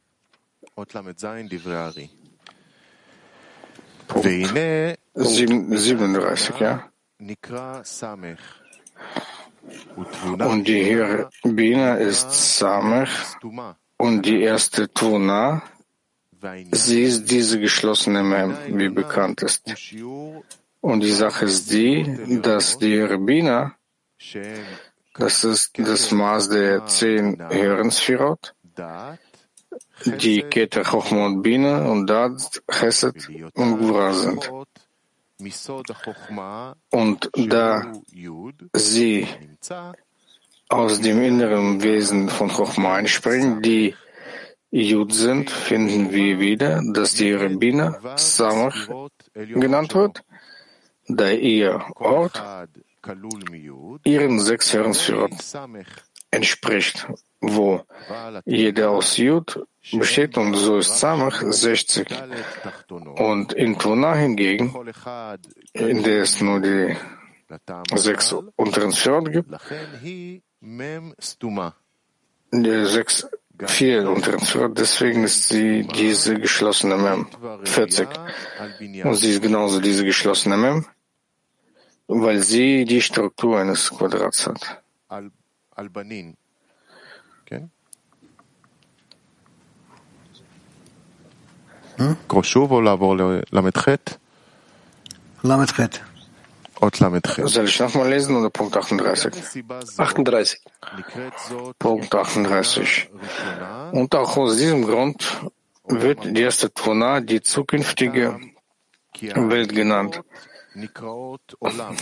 37, 5.15 6.59
ja. 6.61 6.89
Und 9.99 10.67
die 10.69 11.25
Bina 11.45 11.95
ist 11.97 12.59
Samech. 12.59 13.11
und 13.99 14.25
die 14.25 14.43
erste 14.43 14.89
Tuna, 14.93 15.63
sie 16.73 17.03
ist 17.03 17.31
diese 17.31 17.61
geschlossene 17.61 18.23
Mem, 18.23 18.57
wie 18.69 18.89
bekannt 18.89 19.43
ist. 19.43 19.63
Und 20.81 21.01
die 21.01 21.11
Sache 21.11 21.45
ist 21.47 21.71
die, 21.73 22.41
dass 22.41 22.79
die 22.79 23.01
Rabbiner, 23.01 23.75
das 25.15 25.45
ist 25.45 25.73
das 25.77 26.11
Maß 26.13 26.49
der 26.51 26.87
zehn 26.87 27.37
höheren 27.51 27.91
Sphirot, 27.91 28.55
die 30.05 30.43
Keter 30.43 30.83
Chochma 30.85 31.27
und 31.27 31.43
Bina 31.43 31.87
und 31.87 32.07
Dat, 32.07 32.63
Chesed 32.71 33.29
und 33.55 33.79
Gura 33.79 34.13
sind. 34.13 34.51
Und 36.91 37.31
da 37.35 37.93
sie 38.73 39.27
aus 40.69 41.01
dem 41.01 41.23
inneren 41.23 41.83
Wesen 41.83 42.29
von 42.29 42.49
Chochma 42.49 42.97
einspringen, 42.97 43.63
die 43.63 43.95
Jud 44.71 45.15
sind, 45.15 45.51
finden 45.51 46.13
wir 46.13 46.41
wieder, 46.41 46.83
dass 46.93 47.15
die 47.15 47.33
Rabbiner 47.33 47.99
Samach 48.17 48.89
genannt 49.35 49.95
wird 49.95 50.23
da 51.09 51.31
ihr 51.31 51.85
Ort 51.97 52.43
ihren 54.05 54.41
sechs 54.41 54.73
Herrensführern 54.73 55.37
entspricht, 56.31 57.09
wo 57.41 57.83
jeder 58.45 58.91
aus 58.91 59.17
Jud 59.17 59.61
besteht 59.93 60.37
und 60.37 60.55
so 60.55 60.79
ist 60.79 60.99
Samach 60.99 61.43
60. 61.43 62.09
Und 63.17 63.53
in 63.53 63.79
Tuna 63.79 64.15
hingegen, 64.15 64.75
in 65.73 66.03
der 66.03 66.23
es 66.23 66.41
nur 66.41 66.61
die 66.61 66.97
sechs 67.95 68.33
unteren 68.57 68.93
Sphären 68.93 69.31
gibt, 69.31 69.51
die 72.53 72.85
sechs 72.87 73.27
vier 73.67 74.11
unteren 74.11 74.41
Sphären, 74.41 74.75
deswegen 74.75 75.25
ist 75.25 75.49
sie 75.49 75.87
diese 75.87 76.39
geschlossene 76.39 76.97
Mem 76.97 77.27
40. 77.65 78.09
Und 79.05 79.15
sie 79.15 79.31
ist 79.31 79.43
genauso 79.43 79.81
diese 79.81 80.05
geschlossene 80.05 80.57
Mem 80.57 80.85
weil 82.09 82.43
sie 82.43 82.85
die 82.87 83.03
Struktur 83.03 83.59
eines 83.61 83.91
Quadrats 83.91 84.47
hat. 84.47 84.83
Albanin. 92.00 92.16
לקרוא 92.26 92.44
שוב 92.44 92.72
או 92.72 92.82
לעבור 92.82 93.18
לל"ח? 93.18 93.88
ל"ח. 95.44 95.80
Ot 96.84 97.00
Lamed 97.00 97.26
Soll 97.46 97.66
ich 97.66 97.80
nochmal 97.80 98.10
lesen 98.10 98.36
oder 98.36 98.50
Punkt 98.50 98.76
38? 98.76 99.32
38. 99.98 100.62
Punkt 101.80 102.14
38. 102.14 103.10
Und 103.94 104.16
auch 104.16 104.36
aus 104.36 104.58
diesem 104.58 104.84
Grund 104.84 105.20
wird 105.88 106.20
die 106.26 106.42
erste 106.42 106.74
Tuna 106.74 107.22
die 107.22 107.42
zukünftige 107.42 108.38
Welt 109.22 109.74
genannt. 109.74 110.22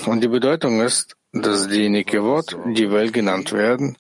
Und 0.06 0.22
die 0.24 0.28
Bedeutung 0.28 0.82
ist, 0.82 1.16
dass 1.43 1.69
die 1.69 1.89
Nikewot 1.89 2.57
die 2.67 2.91
Welt 2.91 3.13
genannt 3.13 3.53
werden, 3.53 3.97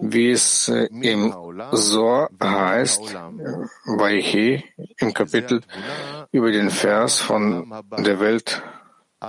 wie 0.00 0.30
es 0.30 0.68
äh, 0.68 0.86
im 0.86 1.34
Zohar 1.74 2.28
heißt, 2.40 3.14
Vayhi, 3.84 4.64
im 4.98 5.14
Kapitel 5.14 5.62
über 6.30 6.50
den 6.52 6.70
Vers 6.70 7.20
von 7.20 7.72
der 7.98 8.20
Welt 8.20 8.62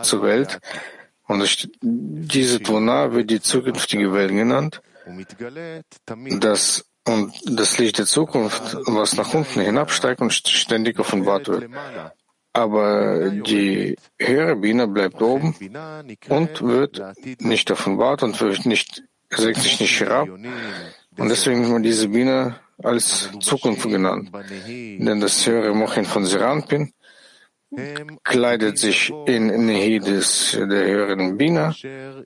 zur 0.03 0.23
Welt. 0.23 0.59
Und 1.27 1.69
diese 1.81 2.61
Tuna 2.61 3.13
wird 3.13 3.29
die 3.29 3.41
zukünftige 3.41 4.13
Welt 4.13 4.31
genannt. 4.31 4.81
Das 6.39 6.85
und 7.05 7.33
das 7.45 7.77
Licht 7.79 7.97
der 7.97 8.05
Zukunft, 8.05 8.77
was 8.85 9.17
nach 9.17 9.33
unten 9.33 9.59
hinabsteigt 9.59 10.21
und 10.21 10.31
ständig 10.31 10.99
offenbart 10.99 11.49
wird 11.49 11.69
aber 12.53 13.31
die 13.31 13.95
höhere 14.19 14.55
Biene 14.55 14.87
bleibt 14.87 15.21
oben 15.21 15.55
und 16.29 16.61
wird 16.61 17.01
nicht 17.39 17.71
offenbart 17.71 18.23
und 18.23 18.39
wird 18.39 18.65
nicht, 18.65 19.03
senkt 19.29 19.59
sich 19.59 19.79
nicht 19.79 19.99
herab. 19.99 20.29
Und 20.29 21.29
deswegen 21.29 21.67
wird 21.69 21.85
diese 21.85 22.07
Biene 22.07 22.55
als 22.81 23.29
Zukunft 23.39 23.89
genannt. 23.89 24.31
Denn 24.67 25.19
das 25.19 25.45
höhere 25.47 25.73
Mochin 25.73 26.05
von 26.05 26.25
Seranpin 26.25 26.93
kleidet 28.23 28.77
sich 28.77 29.11
in 29.25 29.65
Nehidis 29.65 30.51
der 30.51 30.85
höheren 30.85 31.37
Bina. 31.37 31.73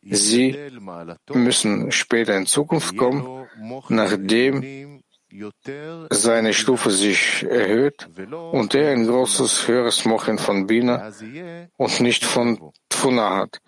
Sie 0.02 0.58
müssen 1.34 1.92
später 1.92 2.36
in 2.36 2.46
Zukunft 2.46 2.98
kommen, 2.98 3.48
nachdem 3.88 4.62
seine 6.10 6.54
Stufe 6.54 6.92
sich 6.92 7.44
erhöht 7.44 8.10
und 8.52 8.74
er 8.76 8.92
ein 8.92 9.08
großes, 9.08 9.68
höheres 9.68 10.06
Mochen 10.06 10.38
von 10.38 10.68
Bina 10.68 11.12
und 11.78 12.00
nicht 12.00 12.26
von 12.26 12.72
Tfuna 12.90 13.36
hat. 13.36 13.62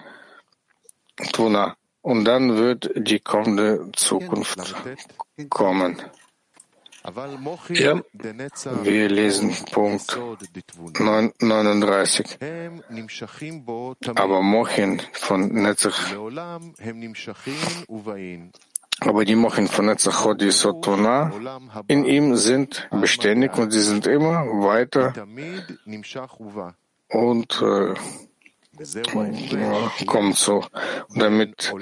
Tfuna. 1.33 1.75
Und 2.01 2.23
dann 2.25 2.55
wird 2.57 2.91
die 2.95 3.19
kommende 3.19 3.91
Zukunft 3.93 4.73
kommen. 5.49 6.01
Ja. 7.69 8.01
Wir 8.83 9.09
lesen 9.09 9.55
Punkt 9.71 10.17
39. 11.39 12.37
Aber 14.15 14.41
Mochin 14.41 15.01
von 15.13 15.47
Netzach 15.47 16.13
aber 19.01 19.25
die 19.25 19.35
Mochen 19.35 19.67
von 19.67 19.85
Netzachot 19.85 20.41
Yisotona 20.41 21.31
in 21.87 22.05
ihm 22.05 22.35
sind 22.35 22.87
beständig 22.91 23.57
und 23.57 23.71
sie 23.71 23.81
sind 23.81 24.07
immer 24.07 24.45
weiter 24.45 25.13
und 27.09 27.61
äh, 27.61 27.93
kommen 30.05 30.33
so. 30.33 30.63
Und 31.09 31.21
damit 31.21 31.73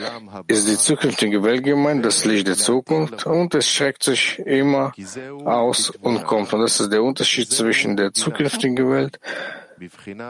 ist 0.47 0.67
die 0.67 0.77
zukünftige 0.77 1.43
Welt 1.43 1.63
gemeint, 1.63 2.03
das 2.03 2.25
Licht 2.25 2.47
der 2.47 2.55
Zukunft, 2.55 3.25
und 3.25 3.53
es 3.53 3.69
schreckt 3.69 4.03
sich 4.03 4.39
immer 4.39 4.93
aus 5.45 5.91
und 6.01 6.25
kommt. 6.25 6.53
Und 6.53 6.61
das 6.61 6.79
ist 6.79 6.91
der 6.91 7.03
Unterschied 7.03 7.51
zwischen 7.51 7.97
der 7.97 8.13
zukünftigen 8.13 8.89
Welt 8.89 9.19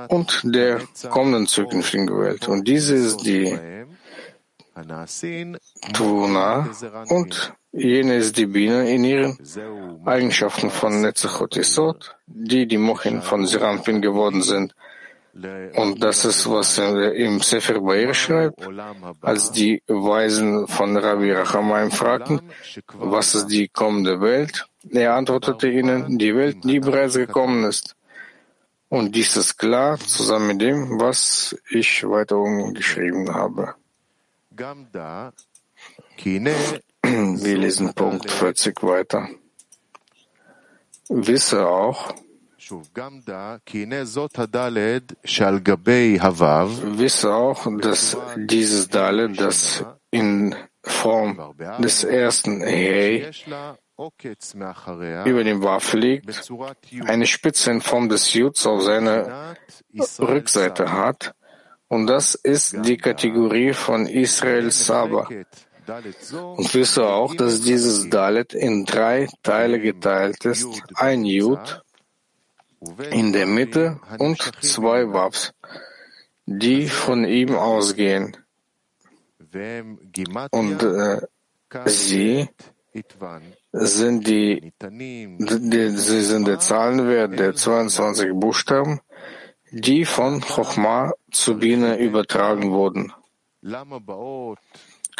und 0.10 0.42
der 0.44 0.82
kommenden 1.10 1.48
zukünftigen 1.48 2.10
Welt. 2.20 2.48
Und 2.48 2.68
diese 2.68 2.96
ist 2.96 3.26
die 3.26 3.58
Tuna 5.94 6.70
und 7.10 7.54
jene 7.72 8.16
ist 8.16 8.38
die 8.38 8.46
Biene 8.46 8.90
in 8.90 9.04
ihren 9.04 9.38
Eigenschaften 10.06 10.70
von 10.70 11.02
Netzachot 11.02 11.56
Yesod, 11.56 12.16
die 12.28 12.68
die 12.68 12.78
Mochin 12.78 13.22
von 13.22 13.46
Serampin 13.48 14.02
geworden 14.02 14.42
sind. 14.42 14.76
Und 15.76 16.04
das 16.04 16.26
ist, 16.26 16.50
was 16.50 16.78
er 16.80 17.14
im 17.14 17.42
Sefer 17.42 17.80
Baer 17.80 18.14
schreibt, 18.14 18.68
als 19.22 19.52
die 19.52 19.84
Weisen 19.88 20.68
von 20.68 20.98
Rabbi 20.98 21.32
Rachamayim 21.32 21.92
fragten, 21.92 22.42
was 22.98 23.36
ist 23.36 23.48
die 23.48 23.68
kommende 23.68 24.20
Welt? 24.20 24.68
Er 24.90 25.14
antwortete 25.14 25.70
ihnen, 25.70 26.18
die 26.18 26.36
Welt, 26.36 26.64
die 26.64 26.80
bereits 26.80 27.16
gekommen 27.16 27.66
ist. 27.66 27.96
Und 28.90 29.16
dies 29.16 29.36
ist 29.38 29.58
klar, 29.58 30.00
zusammen 30.00 30.48
mit 30.48 30.62
dem, 30.62 31.00
was 31.00 31.56
ich 31.70 32.08
weiter 32.08 32.42
geschrieben 32.74 33.34
habe. 33.34 33.76
Wir 37.04 37.58
lesen 37.58 37.94
Punkt 37.94 38.30
40 38.30 38.82
weiter. 38.84 39.30
Wisse 41.10 41.68
auch, 41.68 42.14
wisse 46.98 47.34
auch, 47.34 47.68
dass 47.80 48.18
dieses 48.36 48.90
Dalet, 48.90 49.40
das 49.40 49.86
in 50.12 50.56
Form 50.84 51.56
des 51.80 52.04
ersten 52.04 52.62
Hey 52.62 53.30
über 55.26 55.44
dem 55.44 55.64
Waf 55.64 55.94
liegt, 55.94 56.30
eine 57.06 57.26
Spitze 57.26 57.72
in 57.72 57.82
Form 57.82 58.10
des 58.10 58.34
Juts 58.34 58.66
auf 58.66 58.82
seiner 58.82 59.56
Rückseite 60.20 60.92
hat, 60.92 61.34
und 61.88 62.08
das 62.08 62.36
ist 62.36 62.86
die 62.86 62.98
Kategorie 62.98 63.74
von 63.74 64.08
Israel 64.08 64.72
Saba. 64.72 65.30
Und 65.88 66.74
wisse 66.74 67.08
auch, 67.08 67.34
dass 67.34 67.62
dieses 67.62 68.10
Dalet 68.10 68.54
in 68.54 68.84
drei 68.84 69.30
Teile 69.42 69.80
geteilt 69.80 70.44
ist. 70.44 70.68
Ein 70.96 71.24
Jud 71.24 71.82
in 73.12 73.32
der 73.32 73.46
Mitte 73.46 74.00
und 74.20 74.42
zwei 74.62 75.12
Wabs, 75.14 75.54
die 76.46 76.90
von 76.90 77.24
ihm 77.26 77.56
ausgehen. 77.56 78.36
Und 80.52 80.84
äh, 80.84 81.22
sie 81.86 82.50
sind 83.72 84.28
die, 84.28 84.74
die, 84.82 85.90
sie 85.90 86.22
sind 86.22 86.48
der 86.48 86.60
Zahlenwert 86.60 87.40
der 87.40 87.56
22 87.56 88.32
Buchstaben, 88.34 89.00
die 89.72 90.06
von 90.06 90.42
Chochma 90.42 91.14
zu 91.32 91.58
Bina 91.58 91.98
übertragen 91.98 92.72
wurden. 92.72 93.14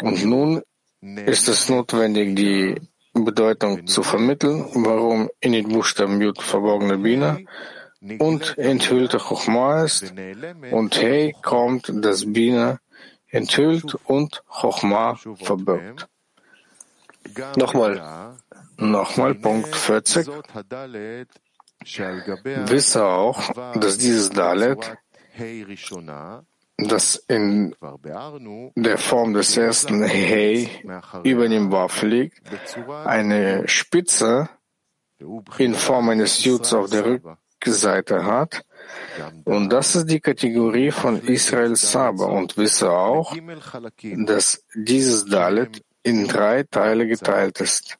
Und 0.02 0.24
nun 0.24 0.62
ist 1.00 1.48
es 1.48 1.68
notwendig, 1.68 2.36
die 2.36 2.80
Bedeutung 3.12 3.86
zu 3.86 4.02
vermitteln, 4.02 4.66
warum 4.74 5.28
in 5.40 5.52
den 5.52 5.68
Buchstaben 5.68 6.20
Jud 6.20 6.40
verborgene 6.40 6.98
Bina 6.98 7.38
und 8.18 8.56
enthüllte 8.58 9.18
Chochma 9.18 9.82
ist 9.82 10.12
und 10.70 11.00
Hey 11.00 11.34
kommt 11.42 11.92
das 12.04 12.32
Bina 12.32 12.78
enthüllt 13.28 13.94
und 14.06 14.42
Chochma 14.48 15.18
verbirgt. 15.36 16.08
Nochmal. 17.56 18.36
Nochmal 18.76 19.34
Punkt 19.34 19.74
40. 19.74 20.28
Wisse 22.68 23.04
auch, 23.04 23.52
dass 23.74 23.98
dieses 23.98 24.30
Dalet, 24.30 24.96
das 26.76 27.16
in 27.28 27.74
der 28.76 28.98
Form 28.98 29.34
des 29.34 29.56
ersten 29.56 30.02
Hey 30.04 30.68
über 31.24 31.48
dem 31.48 31.72
Waf 31.72 32.02
liegt, 32.02 32.42
eine 33.04 33.66
Spitze 33.66 34.48
in 35.58 35.74
Form 35.74 36.08
eines 36.10 36.44
Juds 36.44 36.72
auf 36.72 36.90
der 36.90 37.04
Rückseite 37.04 38.24
hat, 38.24 38.62
und 39.44 39.70
das 39.70 39.96
ist 39.96 40.06
die 40.06 40.20
Kategorie 40.20 40.90
von 40.90 41.20
Israel 41.20 41.76
Saba. 41.76 42.26
Und 42.26 42.56
wisse 42.56 42.90
auch, 42.90 43.34
dass 44.02 44.64
dieses 44.74 45.26
Dalet 45.26 45.82
in 46.02 46.26
drei 46.26 46.62
Teile 46.62 47.06
geteilt 47.06 47.60
ist. 47.60 47.98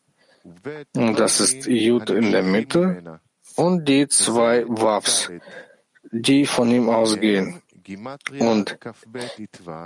Und 0.96 1.18
das 1.18 1.40
ist 1.40 1.66
Jud 1.66 2.10
in 2.10 2.32
der 2.32 2.42
Mitte 2.42 3.20
und 3.58 3.88
die 3.88 4.06
zwei 4.08 4.64
Wafs, 4.68 5.30
die 6.10 6.46
von 6.46 6.70
ihm 6.70 6.88
ausgehen. 6.88 7.60
Und 8.38 8.78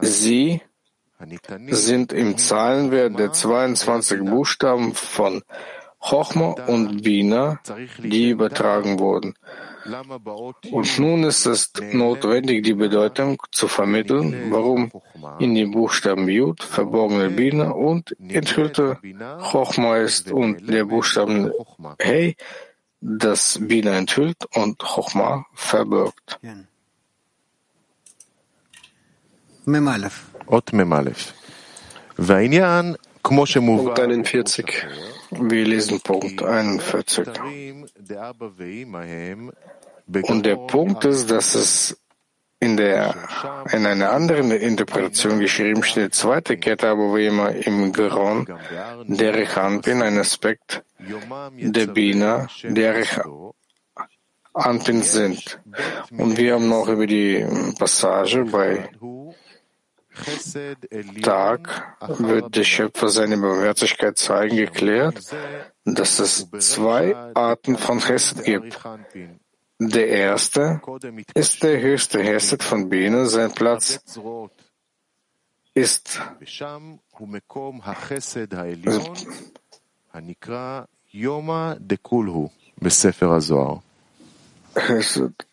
sie 0.02 0.60
sind 1.70 2.12
im 2.12 2.36
Zahlenwert 2.36 3.18
der 3.18 3.32
22 3.32 4.20
Buchstaben 4.24 4.92
von 4.94 5.42
Chochma 6.00 6.50
und 6.66 7.02
Bina, 7.02 7.60
die 7.98 8.30
übertragen 8.30 8.98
wurden. 8.98 9.34
Und 10.70 10.98
nun 10.98 11.24
ist 11.24 11.46
es 11.46 11.72
notwendig, 11.92 12.64
die 12.64 12.74
Bedeutung 12.74 13.40
zu 13.52 13.68
vermitteln, 13.68 14.50
warum 14.50 14.90
in 15.38 15.54
den 15.54 15.70
Buchstaben 15.70 16.28
Jud 16.28 16.62
verborgene 16.62 17.30
Bina 17.30 17.70
und 17.70 18.14
enthüllte 18.18 18.98
Chochma 19.40 19.98
ist 19.98 20.30
und 20.30 20.68
der 20.68 20.84
Buchstaben 20.84 21.52
Hey 21.98 22.36
das 23.02 23.58
Bina 23.60 23.92
enthüllt 23.96 24.46
und 24.54 24.78
Chochma 24.78 25.44
verbirgt. 25.54 26.38
Ot 30.46 30.72
Memalef. 30.72 31.34
Vainyan 32.16 32.96
Punkt 33.22 33.98
41. 33.98 34.86
Wir 35.30 35.64
lesen 35.64 36.00
Punkt 36.00 36.42
41. 36.42 37.28
Und 40.22 40.46
der 40.46 40.56
Punkt 40.56 41.04
ist, 41.04 41.30
dass 41.30 41.54
es 41.54 41.96
in 42.62 42.76
der, 42.76 43.16
in 43.72 43.84
einer 43.86 44.12
anderen 44.12 44.52
Interpretation 44.52 45.40
geschrieben 45.40 45.82
steht, 45.82 46.14
zweite 46.14 46.56
Kette, 46.56 46.90
aber 46.90 47.16
wie 47.16 47.26
immer 47.26 47.50
im 47.50 47.92
Geron, 47.92 48.46
der 49.08 49.34
Rechanpin, 49.34 50.00
ein 50.00 50.16
Aspekt 50.16 50.84
der 51.58 51.88
Bina, 51.88 52.46
der 52.62 52.94
Rechanpin 54.54 55.02
sind. 55.02 55.60
Und 56.16 56.36
wir 56.36 56.54
haben 56.54 56.68
noch 56.68 56.86
über 56.86 57.08
die 57.08 57.44
Passage 57.80 58.44
bei 58.44 58.88
Tag 61.22 61.96
wird 62.18 62.54
der 62.54 62.64
Schöpfer 62.64 63.08
seine 63.08 63.38
Barmherzigkeit 63.38 64.18
zeigen 64.18 64.56
geklärt, 64.56 65.20
dass 65.84 66.20
es 66.20 66.48
zwei 66.58 67.16
Arten 67.34 67.76
von 67.76 67.98
Chesed 67.98 68.44
gibt. 68.44 68.78
Der 69.90 70.08
erste 70.08 70.80
ist 71.34 71.62
der 71.62 71.80
höchste 71.80 72.22
Chesed 72.22 72.62
von 72.62 72.88
Bina, 72.88 73.24
sein 73.26 73.52
Platz 73.52 74.00
ist 75.74 76.20
Chesed. 84.74 85.46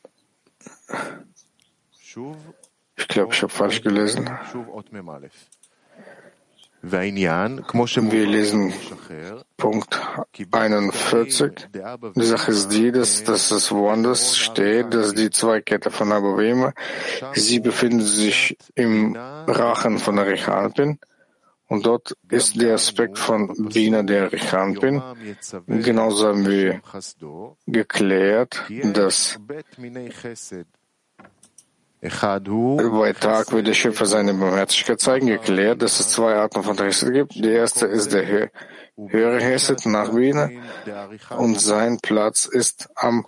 Ich 2.97 3.07
glaube, 3.07 3.33
ich 3.33 3.41
habe 3.41 3.51
falsch 3.51 3.81
gelesen. 3.81 4.29
Wir 6.81 8.25
lesen 8.25 8.73
Punkt 9.57 10.01
41. 10.51 11.51
Die 12.15 12.21
Sache 12.23 12.51
ist 12.51 12.69
die, 12.69 12.91
dass, 12.91 13.23
dass 13.23 13.51
es 13.51 13.71
woanders 13.71 14.37
steht, 14.37 14.93
dass 14.93 15.13
die 15.13 15.29
zwei 15.29 15.59
Kette 15.61 15.91
von 15.91 16.11
Abovema, 16.11 16.73
sie 17.33 17.59
befinden 17.59 18.01
sich 18.01 18.57
im 18.75 19.15
Rachen 19.15 19.99
von 19.99 20.15
der 20.15 20.27
Rechanpin. 20.27 20.99
Und 21.67 21.85
dort 21.85 22.15
ist 22.31 22.59
der 22.59 22.75
Aspekt 22.75 23.19
von 23.19 23.69
Bina 23.69 24.01
der 24.01 24.31
Rechanpin. 24.31 25.01
Genauso 25.67 26.29
haben 26.29 26.47
wir 26.47 26.81
geklärt, 27.67 28.63
dass 28.93 29.37
bei 32.01 33.13
Tag 33.13 33.51
wird 33.51 33.67
der 33.67 33.73
Schöpfer 33.73 34.05
seine 34.05 34.33
Barmherzigkeit 34.33 35.01
zeigen, 35.01 35.27
geklärt, 35.27 35.81
dass 35.81 35.99
es 35.99 36.11
zwei 36.11 36.35
Arten 36.35 36.63
von 36.63 36.77
Hesed 36.77 37.13
gibt. 37.13 37.35
Die 37.35 37.49
erste 37.49 37.87
ist 37.87 38.13
der 38.13 38.25
hö 38.25 38.47
höhere 39.07 39.39
Hesed 39.39 39.85
nach 39.85 40.13
Bina 40.13 40.49
und 41.37 41.59
sein 41.59 41.99
Platz 42.01 42.45
ist 42.45 42.89
am 42.95 43.25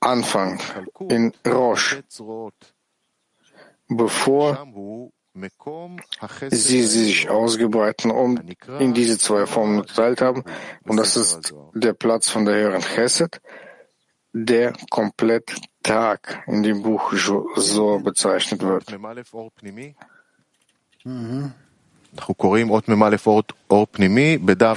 Anfang 0.00 0.60
in 1.08 1.32
Rosh, 1.46 2.02
bevor 3.88 4.66
sie 6.50 6.82
sich 6.82 7.30
ausgebreitet 7.30 8.06
und 8.06 8.42
in 8.80 8.94
diese 8.94 9.18
zwei 9.18 9.46
Formen 9.46 9.82
geteilt 9.82 10.20
haben. 10.20 10.42
Und 10.84 10.96
das 10.96 11.16
ist 11.16 11.54
der 11.74 11.92
Platz 11.92 12.28
von 12.28 12.44
der 12.44 12.56
höheren 12.56 12.82
Chesed, 12.82 13.40
der 14.32 14.72
komplett 14.90 15.54
Tag 15.86 16.42
in 16.46 16.62
dem 16.62 16.82
Buch 16.82 17.12
so 17.56 17.98
bezeichnet 18.00 18.60
wird. 18.62 18.90
Mhm. 21.04 21.52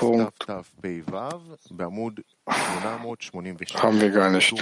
Punkt. 0.02 0.45
Haben 3.82 4.02
wir 4.02 4.12
gar 4.12 4.30
nicht. 4.30 4.54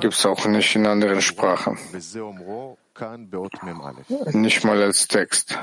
Gibt 0.00 0.14
es 0.14 0.26
auch 0.26 0.46
nicht 0.46 0.74
in 0.76 0.86
anderen 0.86 1.20
Sprachen. 1.20 1.78
Nicht 4.32 4.64
mal 4.64 4.82
als 4.82 5.06
Text. 5.08 5.58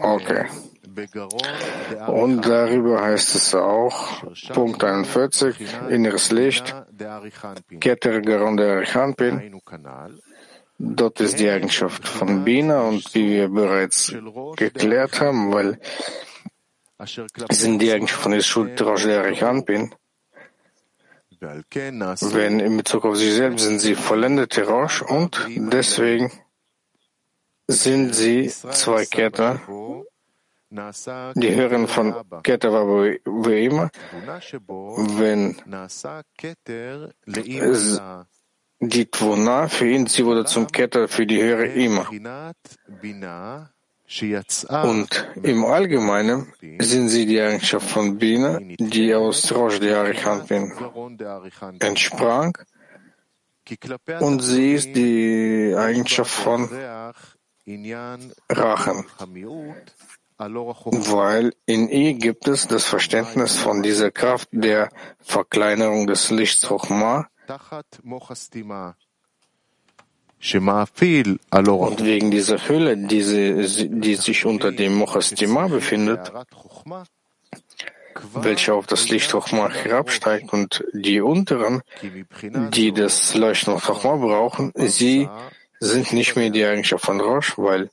Okay. 0.00 0.46
Und 2.08 2.42
darüber 2.42 3.02
heißt 3.02 3.34
es 3.34 3.54
auch, 3.54 4.24
Punkt 4.52 4.82
41, 4.82 5.56
inneres 5.90 6.32
Licht, 6.32 6.74
Keter 7.80 8.20
Garon 8.20 8.56
der 8.56 8.76
Arichanpin. 8.76 9.60
Dort 10.78 11.20
ist 11.20 11.38
die 11.38 11.50
Eigenschaft 11.50 12.06
von 12.06 12.44
Bina 12.44 12.82
und 12.82 13.14
wie 13.14 13.28
wir 13.30 13.48
bereits 13.48 14.14
geklärt 14.56 15.20
haben, 15.20 15.52
weil 15.52 15.80
sind 17.50 17.80
die 17.80 17.92
Eigenschaften 17.92 18.22
von 18.22 18.32
Ishud 18.32 18.80
Rosh 18.82 19.04
der 19.04 19.20
Arichanpin. 19.22 19.94
Wenn 21.40 22.60
in 22.60 22.76
Bezug 22.76 23.04
auf 23.04 23.16
sich 23.16 23.34
selbst 23.34 23.64
sind 23.64 23.78
sie 23.78 23.94
vollendete 23.94 24.66
Rosh 24.66 25.02
und 25.02 25.46
deswegen 25.48 26.32
sind 27.68 28.14
sie 28.14 28.48
zwei 28.48 29.04
Ketter, 29.04 29.60
die 30.70 31.54
hören 31.54 31.86
von 31.86 32.14
Keter 32.42 32.70
immer, 33.46 33.90
wenn 35.18 35.56
die 38.80 39.06
Tvuna 39.06 39.68
für 39.68 39.88
ihn, 39.88 40.06
sie 40.06 40.24
wurde 40.24 40.44
zum 40.44 40.66
Ketter 40.68 41.08
für 41.08 41.26
die 41.26 41.42
Hörer 41.42 41.64
immer. 41.74 42.08
Und 44.82 45.28
im 45.42 45.64
Allgemeinen 45.64 46.52
sind 46.80 47.08
sie 47.10 47.26
die 47.26 47.40
Eigenschaft 47.40 47.90
von 47.90 48.16
Bina, 48.16 48.58
die 48.60 49.14
aus 49.14 49.52
Rosh 49.52 49.80
der 49.80 49.98
Arichanpin 49.98 50.72
entsprang, 51.80 52.56
und 54.20 54.40
sie 54.40 54.72
ist 54.72 54.96
die 54.96 55.74
Eigenschaft 55.76 56.30
von 56.30 56.70
Rachen, 58.50 59.04
weil 60.38 61.52
in 61.66 61.88
ihr 61.88 62.14
gibt 62.14 62.48
es 62.48 62.66
das 62.66 62.86
Verständnis 62.86 63.58
von 63.58 63.82
dieser 63.82 64.10
Kraft 64.10 64.48
der 64.52 64.88
Verkleinerung 65.20 66.06
des 66.06 66.30
Lichts 66.30 66.66
Chochma 66.68 67.28
und 71.88 72.04
wegen 72.04 72.30
dieser 72.30 72.68
Hülle, 72.68 72.96
die, 72.96 73.22
sie, 73.22 73.88
die 73.90 74.14
sich 74.14 74.46
unter 74.46 74.70
dem 74.72 74.94
Mochastima 74.94 75.66
befindet, 75.66 76.32
welche 78.34 78.72
auf 78.74 78.86
das 78.86 79.08
Licht 79.08 79.32
Chochma 79.32 79.68
herabsteigt 79.68 80.52
und 80.52 80.84
die 80.92 81.20
unteren, 81.20 81.82
die 82.70 82.92
das 82.92 83.34
Leuchten 83.34 83.78
Chochma 83.78 84.16
brauchen, 84.16 84.72
sie 84.76 85.28
sind 85.80 86.12
nicht 86.12 86.36
mehr 86.36 86.50
die 86.50 86.64
Eigenschaft 86.64 87.04
von 87.04 87.20
Rosh, 87.20 87.56
weil 87.56 87.90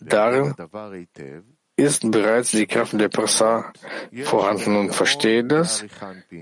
darin 0.00 0.54
ist 1.76 2.10
bereits 2.10 2.50
die 2.52 2.66
Kraft 2.66 2.98
der 2.98 3.08
Prasa 3.08 3.72
vorhanden 4.24 4.76
und 4.76 4.94
verstehe 4.94 5.44
das, 5.44 5.84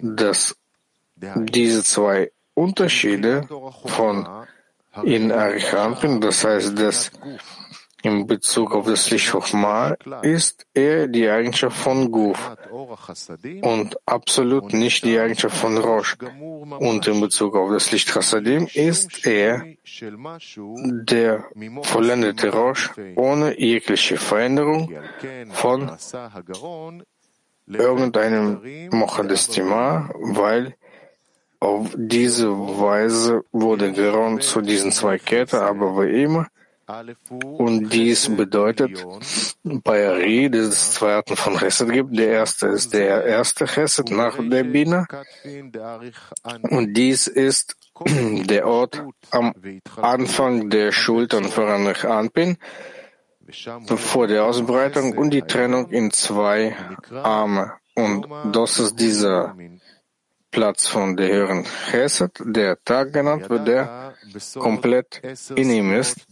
dass 0.03 0.57
diese 1.17 1.83
zwei 1.83 2.31
Unterschiede 2.55 3.49
von 3.87 4.47
in 5.03 5.33
Arichanpin, 5.33 6.21
das 6.21 6.45
heißt, 6.45 6.79
dass 6.79 7.11
in 8.05 8.27
Bezug 8.27 8.75
auf 8.75 8.87
das 8.87 9.11
Licht 9.11 9.31
Chochma 9.31 9.97
ist 10.23 10.67
er 10.75 11.09
die 11.09 11.29
Eigenschaft 11.29 11.77
von 11.77 12.11
Guf 12.11 12.39
und 13.63 13.97
absolut 14.07 14.73
nicht 14.75 15.05
die 15.05 15.19
Eigenschaft 15.19 15.57
von 15.57 15.79
Rosh. 15.79 16.17
Und 16.79 17.07
in 17.07 17.21
Bezug 17.21 17.57
auf 17.57 17.71
das 17.71 17.91
Licht 17.93 18.09
Chassadim 18.13 18.69
ist 18.75 19.27
er 19.27 19.65
der 19.85 21.45
vollendete 21.83 22.51
Rosh 22.51 22.91
ohne 23.17 23.59
jegliche 23.59 24.19
Veränderung 24.19 24.93
von 25.51 25.91
irgendeinem 27.67 28.61
Mochadestima, 28.91 30.11
weil 30.21 30.77
auf 31.61 31.95
diese 31.97 32.51
Weise 32.51 33.43
wurde 33.51 33.93
Geron 33.93 34.43
zu 34.43 34.61
diesen 34.61 34.93
zwei 34.93 35.19
Ketten, 35.19 35.57
aber 35.57 35.97
wie 35.97 36.23
immer 36.23 36.49
und 37.41 37.93
dies 37.93 38.35
bedeutet, 38.35 39.05
bei 39.63 40.07
Ari, 40.07 40.51
dass 40.51 40.67
es 40.67 40.93
zwei 40.95 41.15
Arten 41.15 41.37
von 41.37 41.57
Chesed 41.57 41.91
gibt. 41.91 42.19
Der 42.19 42.29
erste 42.29 42.67
ist 42.69 42.93
der 42.93 43.25
erste 43.25 43.65
Chesed 43.65 44.11
nach 44.11 44.37
der 44.39 44.65
Bina. 44.65 45.07
Und 46.63 46.95
dies 46.95 47.27
ist 47.27 47.77
der 48.07 48.67
Ort 48.67 49.03
am 49.31 49.55
Anfang 49.97 50.69
der 50.69 50.93
Schultern 50.93 51.45
von 51.45 51.69
Anrich 51.69 52.05
Anpin, 52.05 52.59
bevor 53.87 54.27
der 54.27 54.45
Ausbreitung 54.45 55.17
und 55.17 55.31
die 55.31 55.43
Trennung 55.43 55.91
in 55.91 56.11
zwei 56.11 56.77
Arme. 57.11 57.73
Und 57.95 58.27
das 58.53 58.79
ist 58.79 58.97
dieser 59.01 59.57
Platz 60.51 60.87
von 60.87 61.17
der 61.17 61.29
höheren 61.29 61.65
Chesed, 61.91 62.43
der 62.45 62.83
Tag 62.85 63.13
genannt 63.13 63.49
wird, 63.49 63.67
der 63.67 64.04
komplett 64.55 65.23
in 65.55 65.71
ihm 65.71 65.93
ist. 65.93 66.27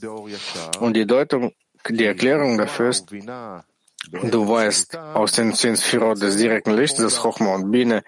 Und 0.81 0.95
die 0.95 1.07
Deutung, 1.07 1.53
die 1.89 2.05
Erklärung 2.05 2.59
dafür 2.59 2.91
ist, 2.91 3.11
du 3.11 4.49
weißt 4.49 4.97
aus 4.97 5.33
den 5.33 5.55
zehn 5.55 5.77
Sphirot 5.77 6.21
des 6.21 6.37
direkten 6.37 6.73
Lichts, 6.73 6.99
das 6.99 7.19
Chochma 7.21 7.55
und 7.55 7.71
Biene 7.71 8.03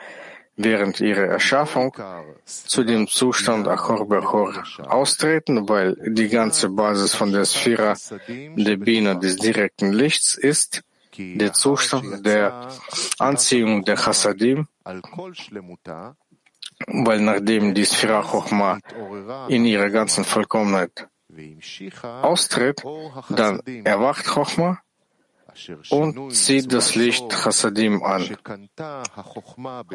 während 0.56 1.00
ihrer 1.00 1.26
Erschaffung 1.26 1.96
zu 2.44 2.84
dem 2.84 3.08
Zustand 3.08 3.66
Achor 3.66 4.08
Bechor 4.08 4.62
austreten, 4.86 5.68
weil 5.68 5.96
die 6.06 6.28
ganze 6.28 6.68
Basis 6.68 7.14
von 7.14 7.32
der 7.32 7.44
Sphira 7.44 7.94
der 8.28 8.76
Biene 8.76 9.18
des 9.18 9.36
direkten 9.36 9.92
Lichts 9.92 10.36
ist, 10.36 10.82
der 11.16 11.52
Zustand 11.52 12.26
der 12.26 12.68
Anziehung 13.18 13.84
der 13.84 13.96
Chassadim, 13.96 14.66
weil 16.86 17.20
nachdem 17.20 17.74
die 17.74 17.84
Sphira 17.84 18.22
Chochma 18.22 18.78
in 19.48 19.64
ihrer 19.64 19.90
ganzen 19.90 20.24
Vollkommenheit 20.24 21.08
austritt, 22.22 22.82
dann 23.30 23.60
erwacht 23.84 24.26
Chochma 24.26 24.80
und 25.90 26.32
zieht 26.32 26.72
das 26.72 26.94
Licht 26.94 27.30
Chassadim 27.30 28.02
an. 28.02 28.36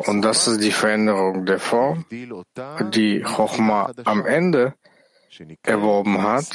Und 0.08 0.22
das 0.22 0.48
ist 0.48 0.64
die 0.64 0.72
Veränderung 0.72 1.46
der 1.46 1.60
Form, 1.60 2.06
die 2.92 3.22
Chochma 3.22 3.92
am 4.06 4.26
Ende 4.26 4.74
erworben 5.64 6.22
hat. 6.22 6.46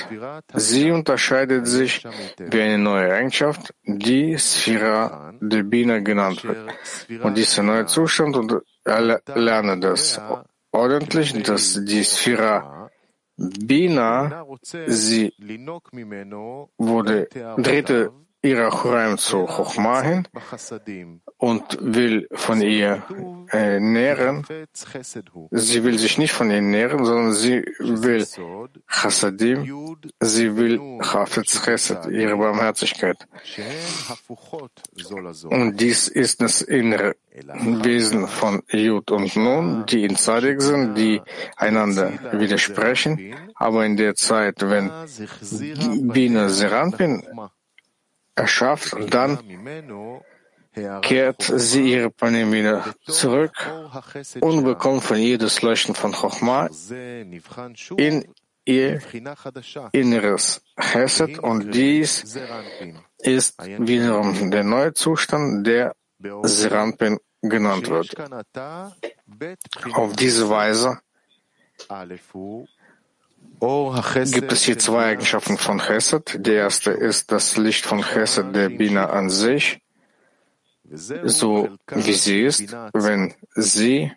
Sie 0.55 0.91
unterscheidet 0.91 1.67
sich 1.67 2.05
wie 2.39 2.61
eine 2.61 2.79
neue 2.79 3.13
Eigenschaft, 3.13 3.75
die 3.85 4.37
Sphira 4.37 5.33
de 5.41 5.63
Bina 5.63 6.01
genannt 6.01 6.45
wird. 6.45 6.75
Und 7.23 7.37
dieser 7.37 7.63
neue 7.63 7.87
Zustand, 7.87 8.37
lerne 8.85 9.79
das 9.81 10.21
ordentlich, 10.73 11.33
dass 11.43 11.81
die 11.85 12.03
Sphira 12.05 12.91
Bina, 13.37 14.47
sie 14.87 15.33
wurde, 16.79 17.29
drehte 17.57 18.13
ihrer 18.45 18.71
Churaim 18.71 19.17
zu 19.17 19.47
Chochma 19.47 20.03
hin 20.03 20.29
und 21.39 21.79
will 21.81 22.29
von 22.33 22.61
ihr 22.61 23.03
äh, 23.51 23.81
nähren. 23.81 24.47
Sie 25.51 25.85
will 25.85 25.99
sich 25.99 26.19
nicht 26.19 26.33
von 26.33 26.51
ihr 26.51 26.61
nähren, 26.61 27.05
sondern 27.05 27.33
sie 27.33 27.65
will 27.79 28.27
Chassadim, 28.87 29.97
sie 30.21 30.57
will 30.57 31.01
Chafetz 31.01 31.65
Chesed, 31.65 32.07
ihre 32.11 32.37
Barmherzigkeit. 32.37 33.17
Und 35.51 35.81
dies 35.81 36.09
ist 36.09 36.43
das 36.43 36.61
innere 36.61 37.17
Wesen 37.83 38.29
von 38.29 38.63
Jud 38.69 39.11
und 39.11 39.35
Nun, 39.37 39.87
die 39.87 40.05
in 40.05 40.17
Zadig 40.17 40.61
sind, 40.61 40.97
die 40.97 41.21
einander 41.57 42.13
widersprechen, 42.33 43.35
aber 43.55 43.87
in 43.87 43.97
der 43.97 44.15
Zeit, 44.15 44.57
wenn 44.61 44.91
Bina 46.13 46.49
Serampin 46.51 47.23
erschafft 48.35 48.93
und 48.95 49.13
dann 49.15 49.39
kehrt 51.03 51.43
sie 51.43 51.93
ihre 51.93 52.11
Panim 52.11 52.53
wieder 52.53 52.95
zurück 53.07 53.55
und 54.41 54.65
bekommt 54.65 55.05
von 55.05 55.19
ihr 55.19 55.39
das 55.39 55.63
Leuchten 55.63 55.95
von 55.95 56.13
Chochma 56.13 56.69
in 57.97 58.35
ihr 58.65 59.01
inneres 59.93 60.63
Chesed 60.81 61.39
und 61.39 61.75
dies 61.75 62.37
ist 63.19 63.63
wiederum 63.63 64.51
der 64.51 64.65
neue 64.65 64.93
Zustand, 64.95 65.67
der 65.67 65.95
Serampin 66.43 67.19
genannt 67.43 67.89
wird. 67.89 68.15
Auf 69.93 70.17
diese 70.17 70.49
Weise 70.49 70.99
gibt 73.61 74.53
es 74.53 74.65
hier 74.65 74.79
zwei 74.79 75.05
Eigenschaften 75.07 75.59
von 75.59 75.79
Chesed. 75.79 76.37
Die 76.47 76.53
erste 76.53 76.91
ist 76.91 77.33
das 77.33 77.57
Licht 77.57 77.87
von 77.87 78.03
Chesed 78.03 78.55
der 78.55 78.69
Bina 78.69 79.11
an 79.11 79.31
sich, 79.31 79.81
so 80.91 81.69
wie 81.89 82.13
sie 82.13 82.43
ist, 82.43 82.77
wenn 82.93 83.35
sie 83.55 84.13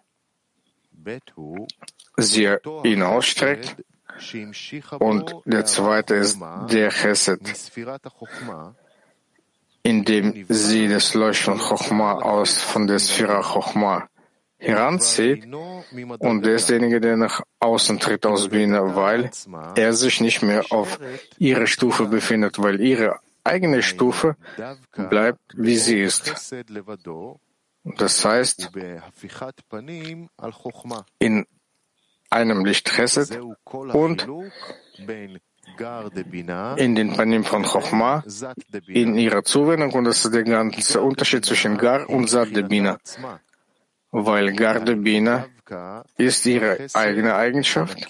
sie 2.18 2.58
ihn 2.84 3.04
ausstreckt. 3.04 3.78
Und 5.00 5.36
der 5.46 5.66
zweite 5.66 6.16
ist 6.16 6.40
der 6.70 6.90
Chesed, 6.90 7.40
indem 9.84 10.46
sie 10.50 10.88
das 10.88 11.14
Leuchten 11.14 11.58
von 11.58 11.78
Chochma 11.78 12.14
aus 12.14 12.62
von 12.62 12.88
der 12.88 13.00
Sphira 13.00 13.42
Chochma 13.42 14.10
heranzieht 14.58 15.46
und 15.46 16.46
er 16.46 16.56
ist 16.56 16.70
derjenige, 16.70 17.00
der 17.00 17.18
nach 17.18 17.42
außen 17.60 18.00
tritt 18.00 18.26
aus 18.26 18.50
Bina, 18.50 18.96
weil 18.96 19.30
er 19.76 19.94
sich 19.94 20.22
nicht 20.22 20.42
mehr 20.42 20.64
auf 20.72 21.00
ihrer 21.38 21.68
Stufe 21.68 22.06
befindet, 22.06 22.60
weil 22.60 22.82
ihre 22.82 23.20
eigene 23.44 23.84
Stufe 23.84 24.36
bleibt, 25.10 25.40
wie 25.56 25.78
sie 25.78 26.02
ist. 26.02 26.34
Das 27.84 28.26
heißt, 28.26 28.72
in 31.20 31.46
einem 32.30 32.66
Licht 32.66 32.90
Chesed 32.94 33.40
und 33.94 34.28
in 36.78 36.96
den 36.96 37.14
Panim 37.14 37.44
von 37.44 37.64
Chochma, 37.64 38.24
in 38.88 39.18
ihrer 39.18 39.44
Zuwendung, 39.44 39.94
und 39.94 40.06
das 40.06 40.26
ist 40.26 40.34
der 40.34 40.44
ganze 40.44 41.02
Unterschied 41.02 41.46
zwischen 41.46 41.78
Gar 41.78 42.10
und 42.10 42.30
Sat 42.30 42.56
de 42.56 42.64
Bina 42.64 42.98
weil 44.26 44.54
Gardebina 44.54 45.46
ist 46.18 46.46
ihre 46.46 46.88
eigene 46.94 47.36
Eigenschaft. 47.36 48.08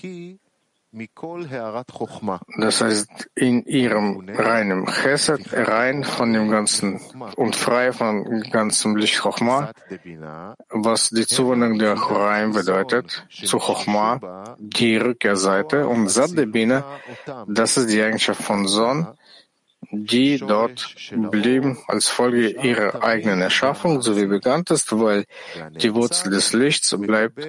Das 2.58 2.82
heißt, 2.82 3.30
in 3.36 3.66
ihrem 3.66 4.30
reinen 4.30 4.86
Chesed, 4.86 5.54
rein 5.54 6.04
von 6.04 6.34
dem 6.34 6.50
ganzen 6.50 7.02
und 7.36 7.56
frei 7.56 7.92
von 7.92 8.42
ganzem 8.50 8.96
Licht 8.96 9.20
Chochma, 9.22 9.74
was 10.70 11.10
die 11.10 11.28
Zuwendung 11.28 11.78
der 11.78 11.96
Choraim 11.96 12.54
bedeutet, 12.54 13.28
zu 13.30 13.58
Chochma, 13.58 14.56
die 14.58 14.98
Rückkehrseite 14.98 15.88
und 15.88 16.08
Saddebine, 16.08 16.84
das 17.48 17.78
ist 17.78 17.90
die 17.90 18.02
Eigenschaft 18.02 18.42
von 18.42 18.66
Son, 18.68 19.08
die 19.92 20.38
dort 20.38 20.96
blieben 21.12 21.78
als 21.88 22.08
Folge 22.08 22.50
ihrer 22.50 23.04
eigenen 23.04 23.42
Erschaffung, 23.42 24.02
so 24.02 24.18
wie 24.18 24.26
bekannt 24.26 24.70
ist, 24.72 24.92
weil 24.92 25.26
die 25.82 25.94
Wurzel 25.94 26.32
des 26.32 26.54
Lichts 26.54 26.96
bleibt 26.98 27.48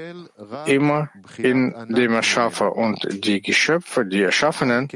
immer 0.67 1.11
in 1.37 1.75
dem 1.89 2.13
Erschaffer 2.13 2.77
und 2.77 3.25
die 3.25 3.41
Geschöpfe, 3.41 4.05
die 4.07 4.23
Erschaffenen, 4.23 4.89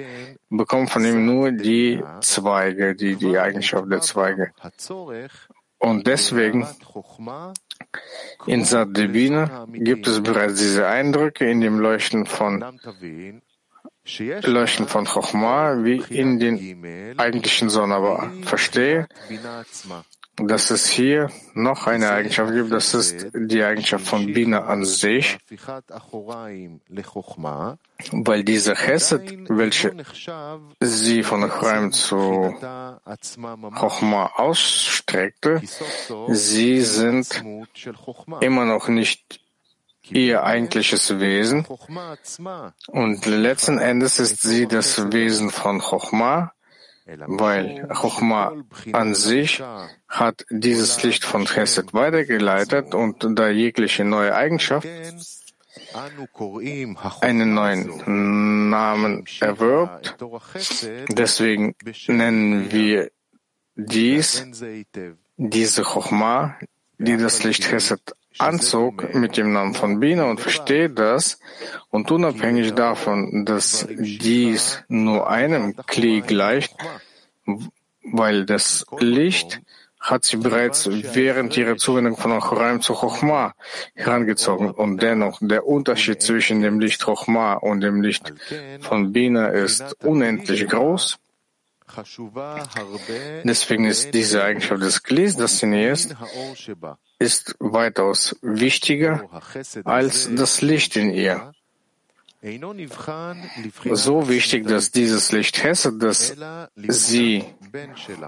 bekommen 0.51 0.89
von 0.89 1.05
ihm 1.05 1.27
nur 1.27 1.51
die 1.51 2.03
Zweige, 2.21 2.95
die, 2.95 3.17
die 3.17 3.39
Eigenschaft 3.39 3.91
der 3.91 4.01
Zweige. 4.01 4.53
Und 5.79 6.07
deswegen 6.07 6.69
in 8.47 8.65
Sadebina 8.65 9.67
gibt 9.73 10.07
es 10.07 10.23
bereits 10.23 10.61
diese 10.61 10.87
Eindrücke 10.87 11.51
in 11.51 11.61
dem 11.61 11.81
Leuchten 11.81 12.25
von 12.27 12.65
Leuchten 14.45 14.89
von 14.89 15.05
Chochma 15.07 15.85
wie 15.85 16.03
in 16.09 16.39
den 16.39 17.17
eigentlichen 17.19 17.71
Sonne. 17.71 17.95
Aber 17.95 18.33
verstehe, 18.43 19.09
dass 20.37 20.71
es 20.71 20.89
hier 20.89 21.31
noch 21.55 21.87
eine 21.87 22.11
Eigenschaft 22.11 22.53
gibt, 22.53 22.73
das 22.73 22.95
ist 22.95 23.29
die 23.35 23.63
Eigenschaft 23.63 24.07
von 24.07 24.33
Bina 24.33 24.65
an 24.65 24.85
sich, 24.85 25.39
weil 28.11 28.43
diese 28.43 28.75
Chesed, 28.75 29.49
welche 29.49 29.95
sie 30.81 31.23
von 31.23 31.45
Achraim 31.45 31.93
zu 31.93 32.57
Chochma 33.79 34.33
ausstreckte, 34.37 35.63
sie 36.29 36.81
sind 36.81 37.45
immer 38.41 38.65
noch 38.65 38.89
nicht 38.89 39.43
ihr 40.11 40.45
eigentliches 40.45 41.21
Wesen 41.21 41.67
und 42.89 43.27
letzten 43.27 43.79
Endes 43.79 44.19
ist 44.19 44.43
sie 44.43 44.67
das 44.67 45.13
Wesen 45.13 45.51
von 45.51 45.81
Chochma, 45.81 46.53
weil 47.07 47.89
Chochma 47.89 48.53
an 48.93 49.15
sich 49.15 49.63
hat 50.09 50.45
dieses 50.51 51.03
Licht 51.03 51.25
von 51.25 51.45
Chesed 51.47 51.95
weitergeleitet 51.95 52.95
und 52.95 53.27
da 53.39 53.49
jegliche 53.49 54.05
neue 54.05 54.35
Eigenschaft 54.35 54.87
einen 57.21 57.55
neuen 57.55 58.71
Namen 58.71 59.25
erwirbt. 59.41 60.17
Deswegen 61.09 61.75
nennen 62.07 62.73
wir 62.73 63.11
dies, 63.75 64.47
diese 65.37 65.83
Chochma, 65.83 66.59
die 66.99 67.17
das 67.17 67.43
Licht 67.43 67.65
Chesed 67.65 68.15
anzog 68.39 69.15
mit 69.15 69.37
dem 69.37 69.53
Namen 69.53 69.75
von 69.75 70.01
Bina 70.01 70.25
und 70.25 70.41
versteht 70.41 70.99
das 70.99 71.39
und 71.91 72.11
unabhängig 72.11 72.75
davon, 72.75 73.45
dass 73.45 73.87
dies 73.89 74.83
nur 74.89 75.29
einem 75.29 75.77
Kli 75.87 76.23
gleicht, 76.23 76.75
weil 78.03 78.45
das 78.45 78.87
Licht 78.99 79.61
hat 80.03 80.25
sie 80.25 80.37
bereits 80.37 80.89
während 81.15 81.57
ihrer 81.57 81.77
Zuwendung 81.77 82.17
von 82.17 82.33
Achoraim 82.33 82.81
zu 82.81 82.93
Chochma 82.93 83.55
herangezogen. 83.95 84.73
Und 84.73 85.01
dennoch, 85.01 85.39
der 85.41 85.65
Unterschied 85.65 86.21
zwischen 86.21 86.61
dem 86.61 86.81
Licht 86.81 87.05
Chochma 87.05 87.55
und 87.55 87.83
dem 87.83 88.03
Licht 88.03 88.35
von 88.81 89.13
Bina 89.13 89.47
ist 89.49 90.05
unendlich 90.05 90.67
groß. 90.67 91.19
Deswegen 93.45 93.85
ist 93.85 94.15
diese 94.15 94.43
Eigenschaft 94.45 94.83
des 94.83 95.03
Glis, 95.03 95.37
das 95.37 95.63
in 95.63 95.73
ihr 95.73 95.93
ist, 95.93 96.15
ist 97.19 97.55
weitaus 97.59 98.37
wichtiger 98.43 99.29
als 99.85 100.31
das 100.35 100.63
Licht 100.63 100.97
in 100.97 101.11
ihr. 101.11 101.53
So 103.93 104.29
wichtig, 104.29 104.67
dass 104.67 104.91
dieses 104.91 105.31
Licht 105.31 105.63
Hesse, 105.63 105.97
das 105.97 106.35
sie 106.89 107.45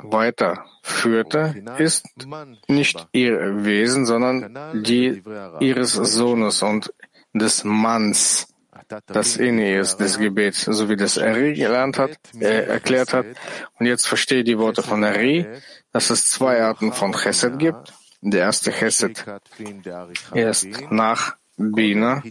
weiterführte, 0.02 1.54
ist 1.78 2.06
nicht 2.68 3.08
ihr 3.10 3.64
Wesen, 3.64 4.06
sondern 4.06 4.82
die 4.84 5.20
ihres 5.58 5.94
Sohnes 5.94 6.62
und 6.62 6.94
des 7.32 7.64
Manns 7.64 8.53
das 9.06 9.36
in 9.36 9.58
ihr 9.58 9.80
ist, 9.80 9.98
des 9.98 10.18
Gebets, 10.18 10.62
so 10.62 10.88
wie 10.88 10.96
das 10.96 11.16
Eri 11.16 11.54
gelernt 11.54 11.98
hat, 11.98 12.18
äh, 12.38 12.66
erklärt 12.66 13.12
hat. 13.12 13.26
Und 13.78 13.86
jetzt 13.86 14.06
verstehe 14.06 14.44
die 14.44 14.58
Worte 14.58 14.82
von 14.82 15.02
Eri, 15.02 15.46
dass 15.92 16.10
es 16.10 16.28
zwei 16.28 16.62
Arten 16.62 16.92
von 16.92 17.12
Chesed 17.12 17.58
gibt. 17.58 17.92
Der 18.20 18.40
erste 18.40 18.70
Chesed 18.72 19.24
erst 20.32 20.90
nach 20.90 21.36
Bina, 21.56 22.22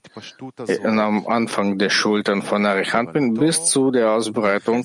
äh, 0.67 0.85
am 0.85 1.27
Anfang 1.27 1.77
der 1.77 1.89
Schultern 1.89 2.41
von 2.41 2.65
Arichanpin 2.65 3.35
bis 3.35 3.65
zu 3.65 3.91
der 3.91 4.11
Ausbreitung 4.11 4.83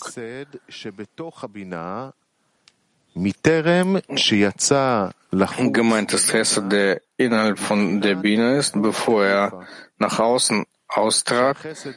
Gemeint 5.72 6.12
ist 6.12 6.31
Chesed, 6.31 6.70
der 6.70 7.03
innerhalb 7.16 7.59
von 7.59 8.01
der 8.01 8.14
Bina 8.14 8.57
ist, 8.57 8.81
bevor 8.81 9.24
er 9.24 9.66
nach 9.99 10.20
außen 10.20 10.64
austrat, 10.89 11.57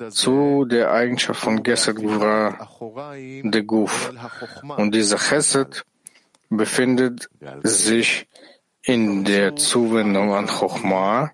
zu 0.09 0.65
der 0.65 0.91
Eigenschaft 0.91 1.41
von 1.41 1.63
Geset 1.63 1.95
Gvura, 1.95 2.67
de 3.43 3.63
Guf. 3.63 4.11
Und 4.77 4.93
dieser 4.93 5.17
Chesed 5.17 5.85
befindet 6.49 7.29
sich 7.63 8.27
in 8.83 9.23
der 9.23 9.55
Zuwendung 9.55 10.33
an 10.33 10.47
Chochma 10.47 11.31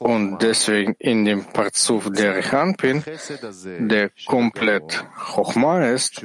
und 0.00 0.42
deswegen 0.42 0.94
in 0.98 1.24
dem 1.24 1.44
Parzuf 1.44 2.10
der 2.10 2.36
Rechanpin, 2.36 3.02
der 3.88 4.10
komplett 4.26 5.04
Chochma 5.16 5.86
ist, 5.86 6.24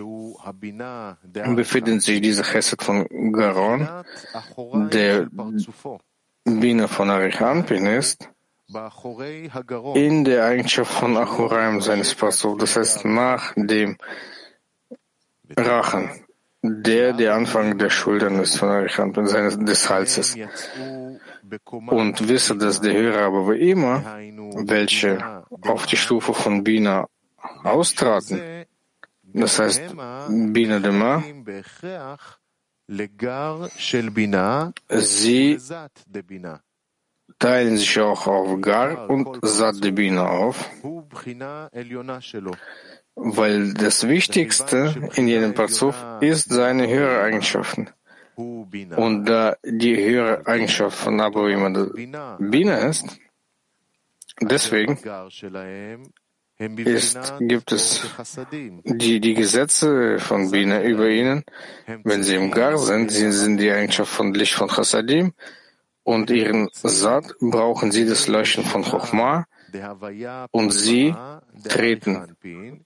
befindet 1.56 2.02
sich 2.02 2.22
dieser 2.22 2.44
Chesed 2.44 2.82
von 2.84 3.08
Garon, 3.32 3.88
der 4.92 5.28
Bina 6.44 6.88
von 6.88 7.10
Arichanpin 7.10 7.86
ist, 7.86 8.30
in 9.96 10.26
der 10.26 10.46
Eigenschaft 10.46 10.92
von 10.92 11.16
Achuraim 11.16 11.80
seines 11.82 12.14
Parzuf, 12.14 12.58
das 12.58 12.76
heißt 12.76 13.06
nach 13.06 13.54
dem 13.56 13.98
Rachen. 15.56 16.10
Der 16.62 17.14
der 17.14 17.36
Anfang 17.36 17.78
der 17.78 17.90
Schultern 17.90 18.40
ist 18.40 18.58
von 18.58 18.70
Arichanpin 18.70 19.28
seines 19.28 19.58
des 19.58 19.90
Halses. 19.90 20.36
Und 21.72 22.28
wisse, 22.28 22.58
dass 22.58 22.82
der 22.82 22.94
Hörer 22.94 23.22
aber 23.28 23.50
wie 23.52 23.70
immer, 23.70 24.04
welche 24.58 25.46
auf 25.62 25.86
die 25.86 25.96
Stufe 25.96 26.34
von 26.34 26.64
Bina 26.64 27.08
austraten, 27.64 28.66
das 29.24 29.60
heißt 29.60 29.96
Bina 30.30 30.80
Dema, 30.80 31.24
sie 34.90 35.58
teilen 37.40 37.78
sich 37.78 38.00
auch 38.00 38.28
auf 38.28 38.62
Gar 38.62 39.10
und 39.10 39.40
Sat 39.44 39.84
de 39.84 39.92
Bina 39.92 40.28
auf, 40.28 40.70
weil 43.16 43.74
das 43.74 44.08
Wichtigste 44.08 45.10
in 45.16 45.28
jedem 45.28 45.54
Parzuf 45.54 45.96
ist 46.22 46.50
seine 46.50 46.88
höhere 46.88 47.22
Eigenschaften. 47.22 47.90
Und 48.36 49.26
da 49.26 49.56
die 49.64 49.96
höhere 49.98 50.46
Eigenschaft 50.46 50.98
von 50.98 51.20
Abu 51.20 51.48
immer 51.48 51.88
Bina 52.40 52.78
ist, 52.78 53.20
deswegen 54.40 55.00
ist, 56.60 57.34
gibt 57.40 57.72
es 57.72 58.08
die, 58.84 59.20
die 59.20 59.34
Gesetze 59.34 60.20
von 60.20 60.52
Bina 60.52 60.84
über 60.84 61.10
ihnen, 61.10 61.44
wenn 62.04 62.24
sie 62.24 62.36
im 62.36 62.52
Gar 62.52 62.78
sind, 62.78 63.12
sie 63.12 63.32
sind 63.32 63.58
die 63.58 63.72
Eigenschaft 63.72 64.12
von 64.12 64.34
Licht 64.34 64.54
von 64.54 64.68
Chassadim 64.68 65.34
und 66.08 66.30
ihren 66.30 66.70
Saat 66.72 67.36
brauchen 67.42 67.92
sie 67.92 68.06
das 68.06 68.30
Leuchten 68.30 68.64
von 68.64 68.82
Chochma, 68.82 69.46
und 70.52 70.72
sie 70.72 71.14
treten 71.68 72.34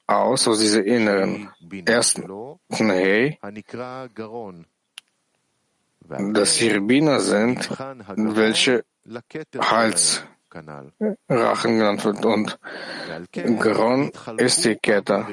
aus 0.07 0.47
aus 0.47 0.59
dieser 0.59 0.84
inneren 0.84 1.51
ersten 1.86 2.24
Hey, 2.72 3.38
dass 6.34 6.55
sie 6.55 6.69
Rabbiner 6.72 7.19
sind, 7.19 7.69
welche 8.17 8.84
Hals 9.59 10.24
Rachen 11.30 11.78
genannt 11.78 12.03
wird 12.03 12.26
und 12.26 12.57
Gron 13.59 14.11
ist 14.38 14.65
die 14.65 14.76
Kette. 14.78 15.28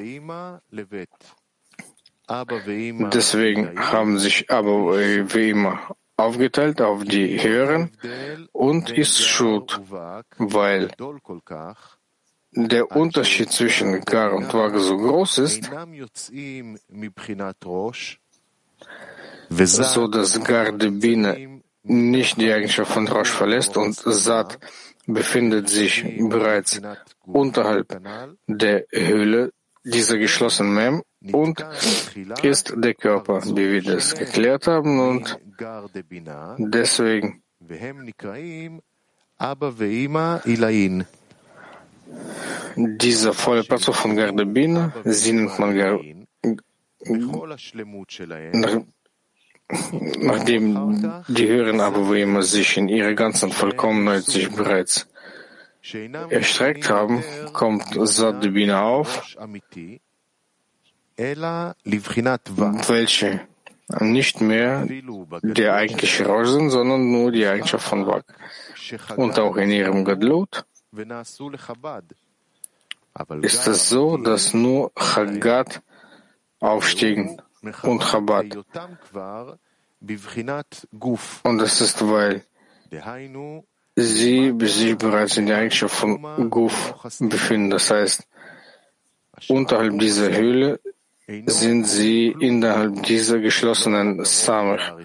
Deswegen 3.14 3.80
haben 3.80 4.18
sich 4.18 4.50
aber 4.50 4.98
wie 4.98 5.50
immer 5.50 5.96
aufgeteilt 6.18 6.82
auf 6.82 7.04
die 7.04 7.40
Höheren 7.42 7.92
und 8.52 8.90
ist 8.90 9.24
schuld, 9.24 9.80
weil 10.36 10.90
der 12.52 12.90
Unterschied 12.90 13.50
zwischen 13.52 14.00
Gar 14.04 14.32
und 14.34 14.52
Wag 14.52 14.76
so 14.78 14.96
groß 14.96 15.38
ist, 15.38 15.70
so 19.48 20.08
dass 20.08 20.44
Gar 20.44 20.72
die 20.72 20.90
Biene 20.90 21.62
nicht 21.84 22.40
die 22.40 22.52
Eigenschaft 22.52 22.92
von 22.92 23.06
Rosh 23.06 23.30
verlässt 23.30 23.76
und 23.76 23.94
Sat 23.94 24.58
befindet 25.06 25.68
sich 25.68 26.04
bereits 26.18 26.80
unterhalb 27.24 27.96
der 28.46 28.84
Höhle 28.92 29.52
dieser 29.84 30.18
geschlossenen 30.18 30.74
Mem 30.74 31.02
und 31.32 31.64
ist 32.42 32.72
der 32.76 32.94
Körper, 32.94 33.42
wie 33.44 33.72
wir 33.72 33.82
das 33.82 34.14
geklärt 34.14 34.66
haben, 34.66 35.00
und 35.00 35.38
deswegen. 36.58 37.42
Dieser 42.76 43.32
volle 43.32 43.64
Platz 43.64 43.84
von 43.84 44.16
Gardebine, 44.16 44.92
sie 45.04 45.32
nennt 45.32 45.58
man 45.58 45.76
Gar, 45.76 46.00
nach, 48.52 48.80
nachdem 49.68 51.22
die 51.28 51.48
höheren 51.48 51.80
Abuima 51.80 52.42
sich 52.42 52.76
in 52.76 52.88
ihrer 52.88 53.14
ganzen 53.14 53.50
Vollkommenheit 53.50 54.24
sich 54.24 54.50
bereits 54.50 55.08
erstreckt 56.30 56.88
haben, 56.88 57.22
kommt 57.52 57.84
Sadebina 57.94 58.82
auf, 58.82 59.36
welche 62.88 63.40
nicht 64.00 64.40
mehr 64.40 64.86
der 65.42 65.74
eigentliche 65.74 66.26
Rosh 66.26 66.48
sind, 66.48 66.70
sondern 66.70 67.10
nur 67.10 67.32
die 67.32 67.46
Eigenschaft 67.46 67.88
von 67.88 68.06
Wag. 68.06 68.24
Und 69.16 69.38
auch 69.38 69.56
in 69.56 69.70
ihrem 69.70 70.04
Gadlut 70.04 70.64
ist 73.40 73.66
es 73.66 73.88
so, 73.88 74.16
dass 74.16 74.54
nur 74.54 74.92
Chagat 74.94 75.82
aufstiegen 76.60 77.42
und 77.82 78.02
Chabad. 78.02 78.56
Und 81.42 81.58
das 81.58 81.80
ist, 81.80 82.08
weil 82.08 82.44
sie 83.96 84.54
sich 84.60 84.96
bereits 84.96 85.36
in 85.36 85.46
der 85.46 85.58
Eigenschaft 85.58 85.94
von 85.96 86.50
Guf 86.50 86.94
befinden. 87.18 87.70
Das 87.70 87.90
heißt, 87.90 88.28
unterhalb 89.48 89.98
dieser 89.98 90.30
Höhle 90.30 90.80
sind 91.46 91.84
sie 91.84 92.34
innerhalb 92.40 93.02
dieser 93.02 93.38
geschlossenen 93.38 94.24
Samach. 94.24 94.96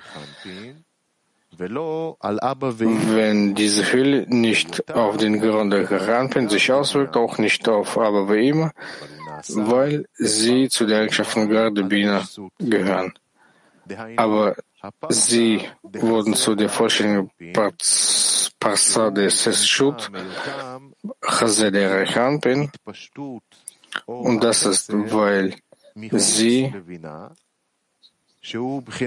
Wenn 1.57 3.55
diese 3.55 3.91
Höhle 3.91 4.25
nicht 4.27 4.91
auf 4.91 5.17
den 5.17 5.39
Grund 5.39 5.73
der 5.73 5.83
Garanten 5.83 6.49
sich 6.49 6.71
auswirkt, 6.71 7.15
auch 7.15 7.37
nicht 7.37 7.67
auf 7.69 7.97
aber 7.97 8.33
wie 8.33 8.49
immer, 8.49 8.71
weil 9.49 10.05
sie 10.13 10.69
zu 10.69 10.85
der 10.85 11.01
Eigenschaft 11.01 11.31
von 11.31 11.49
Gardebina 11.49 12.23
gehören. 12.57 13.13
Aber 14.15 14.55
sie 15.09 15.61
wurden 15.83 16.33
zu 16.33 16.55
der 16.55 16.69
vollständigen 16.69 17.29
Parsa 18.59 19.11
des 19.11 19.43
Seshut, 19.43 20.09
Chazé 21.21 21.69
der 21.69 21.99
Rechanpin, 21.99 22.71
und 24.05 24.43
das 24.43 24.65
ist, 24.65 24.91
weil 24.91 25.55
sie 26.11 26.73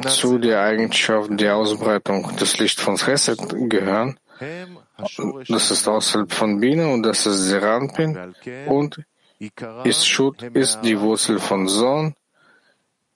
zu 0.08 0.38
der 0.38 0.62
Eigenschaft 0.62 1.30
der 1.32 1.56
Ausbreitung 1.56 2.36
des 2.36 2.58
Lichts 2.58 2.80
von 2.80 2.96
Chesed 2.96 3.38
gehören. 3.68 4.18
Das 5.48 5.70
ist 5.70 5.86
außerhalb 5.88 6.32
von 6.32 6.60
Biene 6.60 6.88
und 6.92 7.02
das 7.02 7.26
ist 7.26 7.48
Seranpin 7.48 8.34
und 8.66 9.00
Ischut 9.84 10.42
ist 10.42 10.80
die 10.80 10.98
Wurzel 10.98 11.38
von 11.38 11.68
Sohn, 11.68 12.14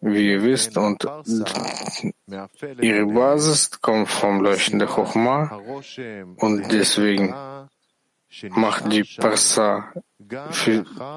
wie 0.00 0.32
ihr 0.32 0.42
wisst, 0.42 0.76
und 0.76 1.02
ihre 2.80 3.06
Basis 3.06 3.80
kommt 3.80 4.08
vom 4.08 4.42
Leuchten 4.42 4.78
der 4.78 4.88
Chochma 4.88 5.60
und 6.36 6.70
deswegen 6.72 7.34
macht 8.51 8.93
die 8.93 9.05
Parsa, 9.05 9.93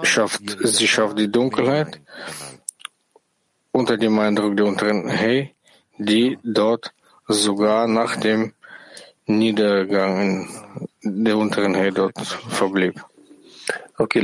schafft, 0.04 0.42
sie 0.64 0.88
schafft 0.88 1.18
die 1.20 1.32
Dunkelheit 1.32 2.02
unter 3.72 3.98
dem 3.98 4.18
Eindruck 4.20 4.56
der 4.58 4.66
unteren 4.66 5.10
Hey, 5.10 5.56
die 5.98 6.38
dort 6.44 6.94
sogar 7.28 7.88
nach 7.88 8.16
dem 8.18 8.54
Niedergang 9.26 10.50
der 11.04 11.38
unteren 11.38 11.76
Hey 11.76 11.92
dort 11.92 12.20
verblieb. 12.20 13.04
Okay. 13.98 14.22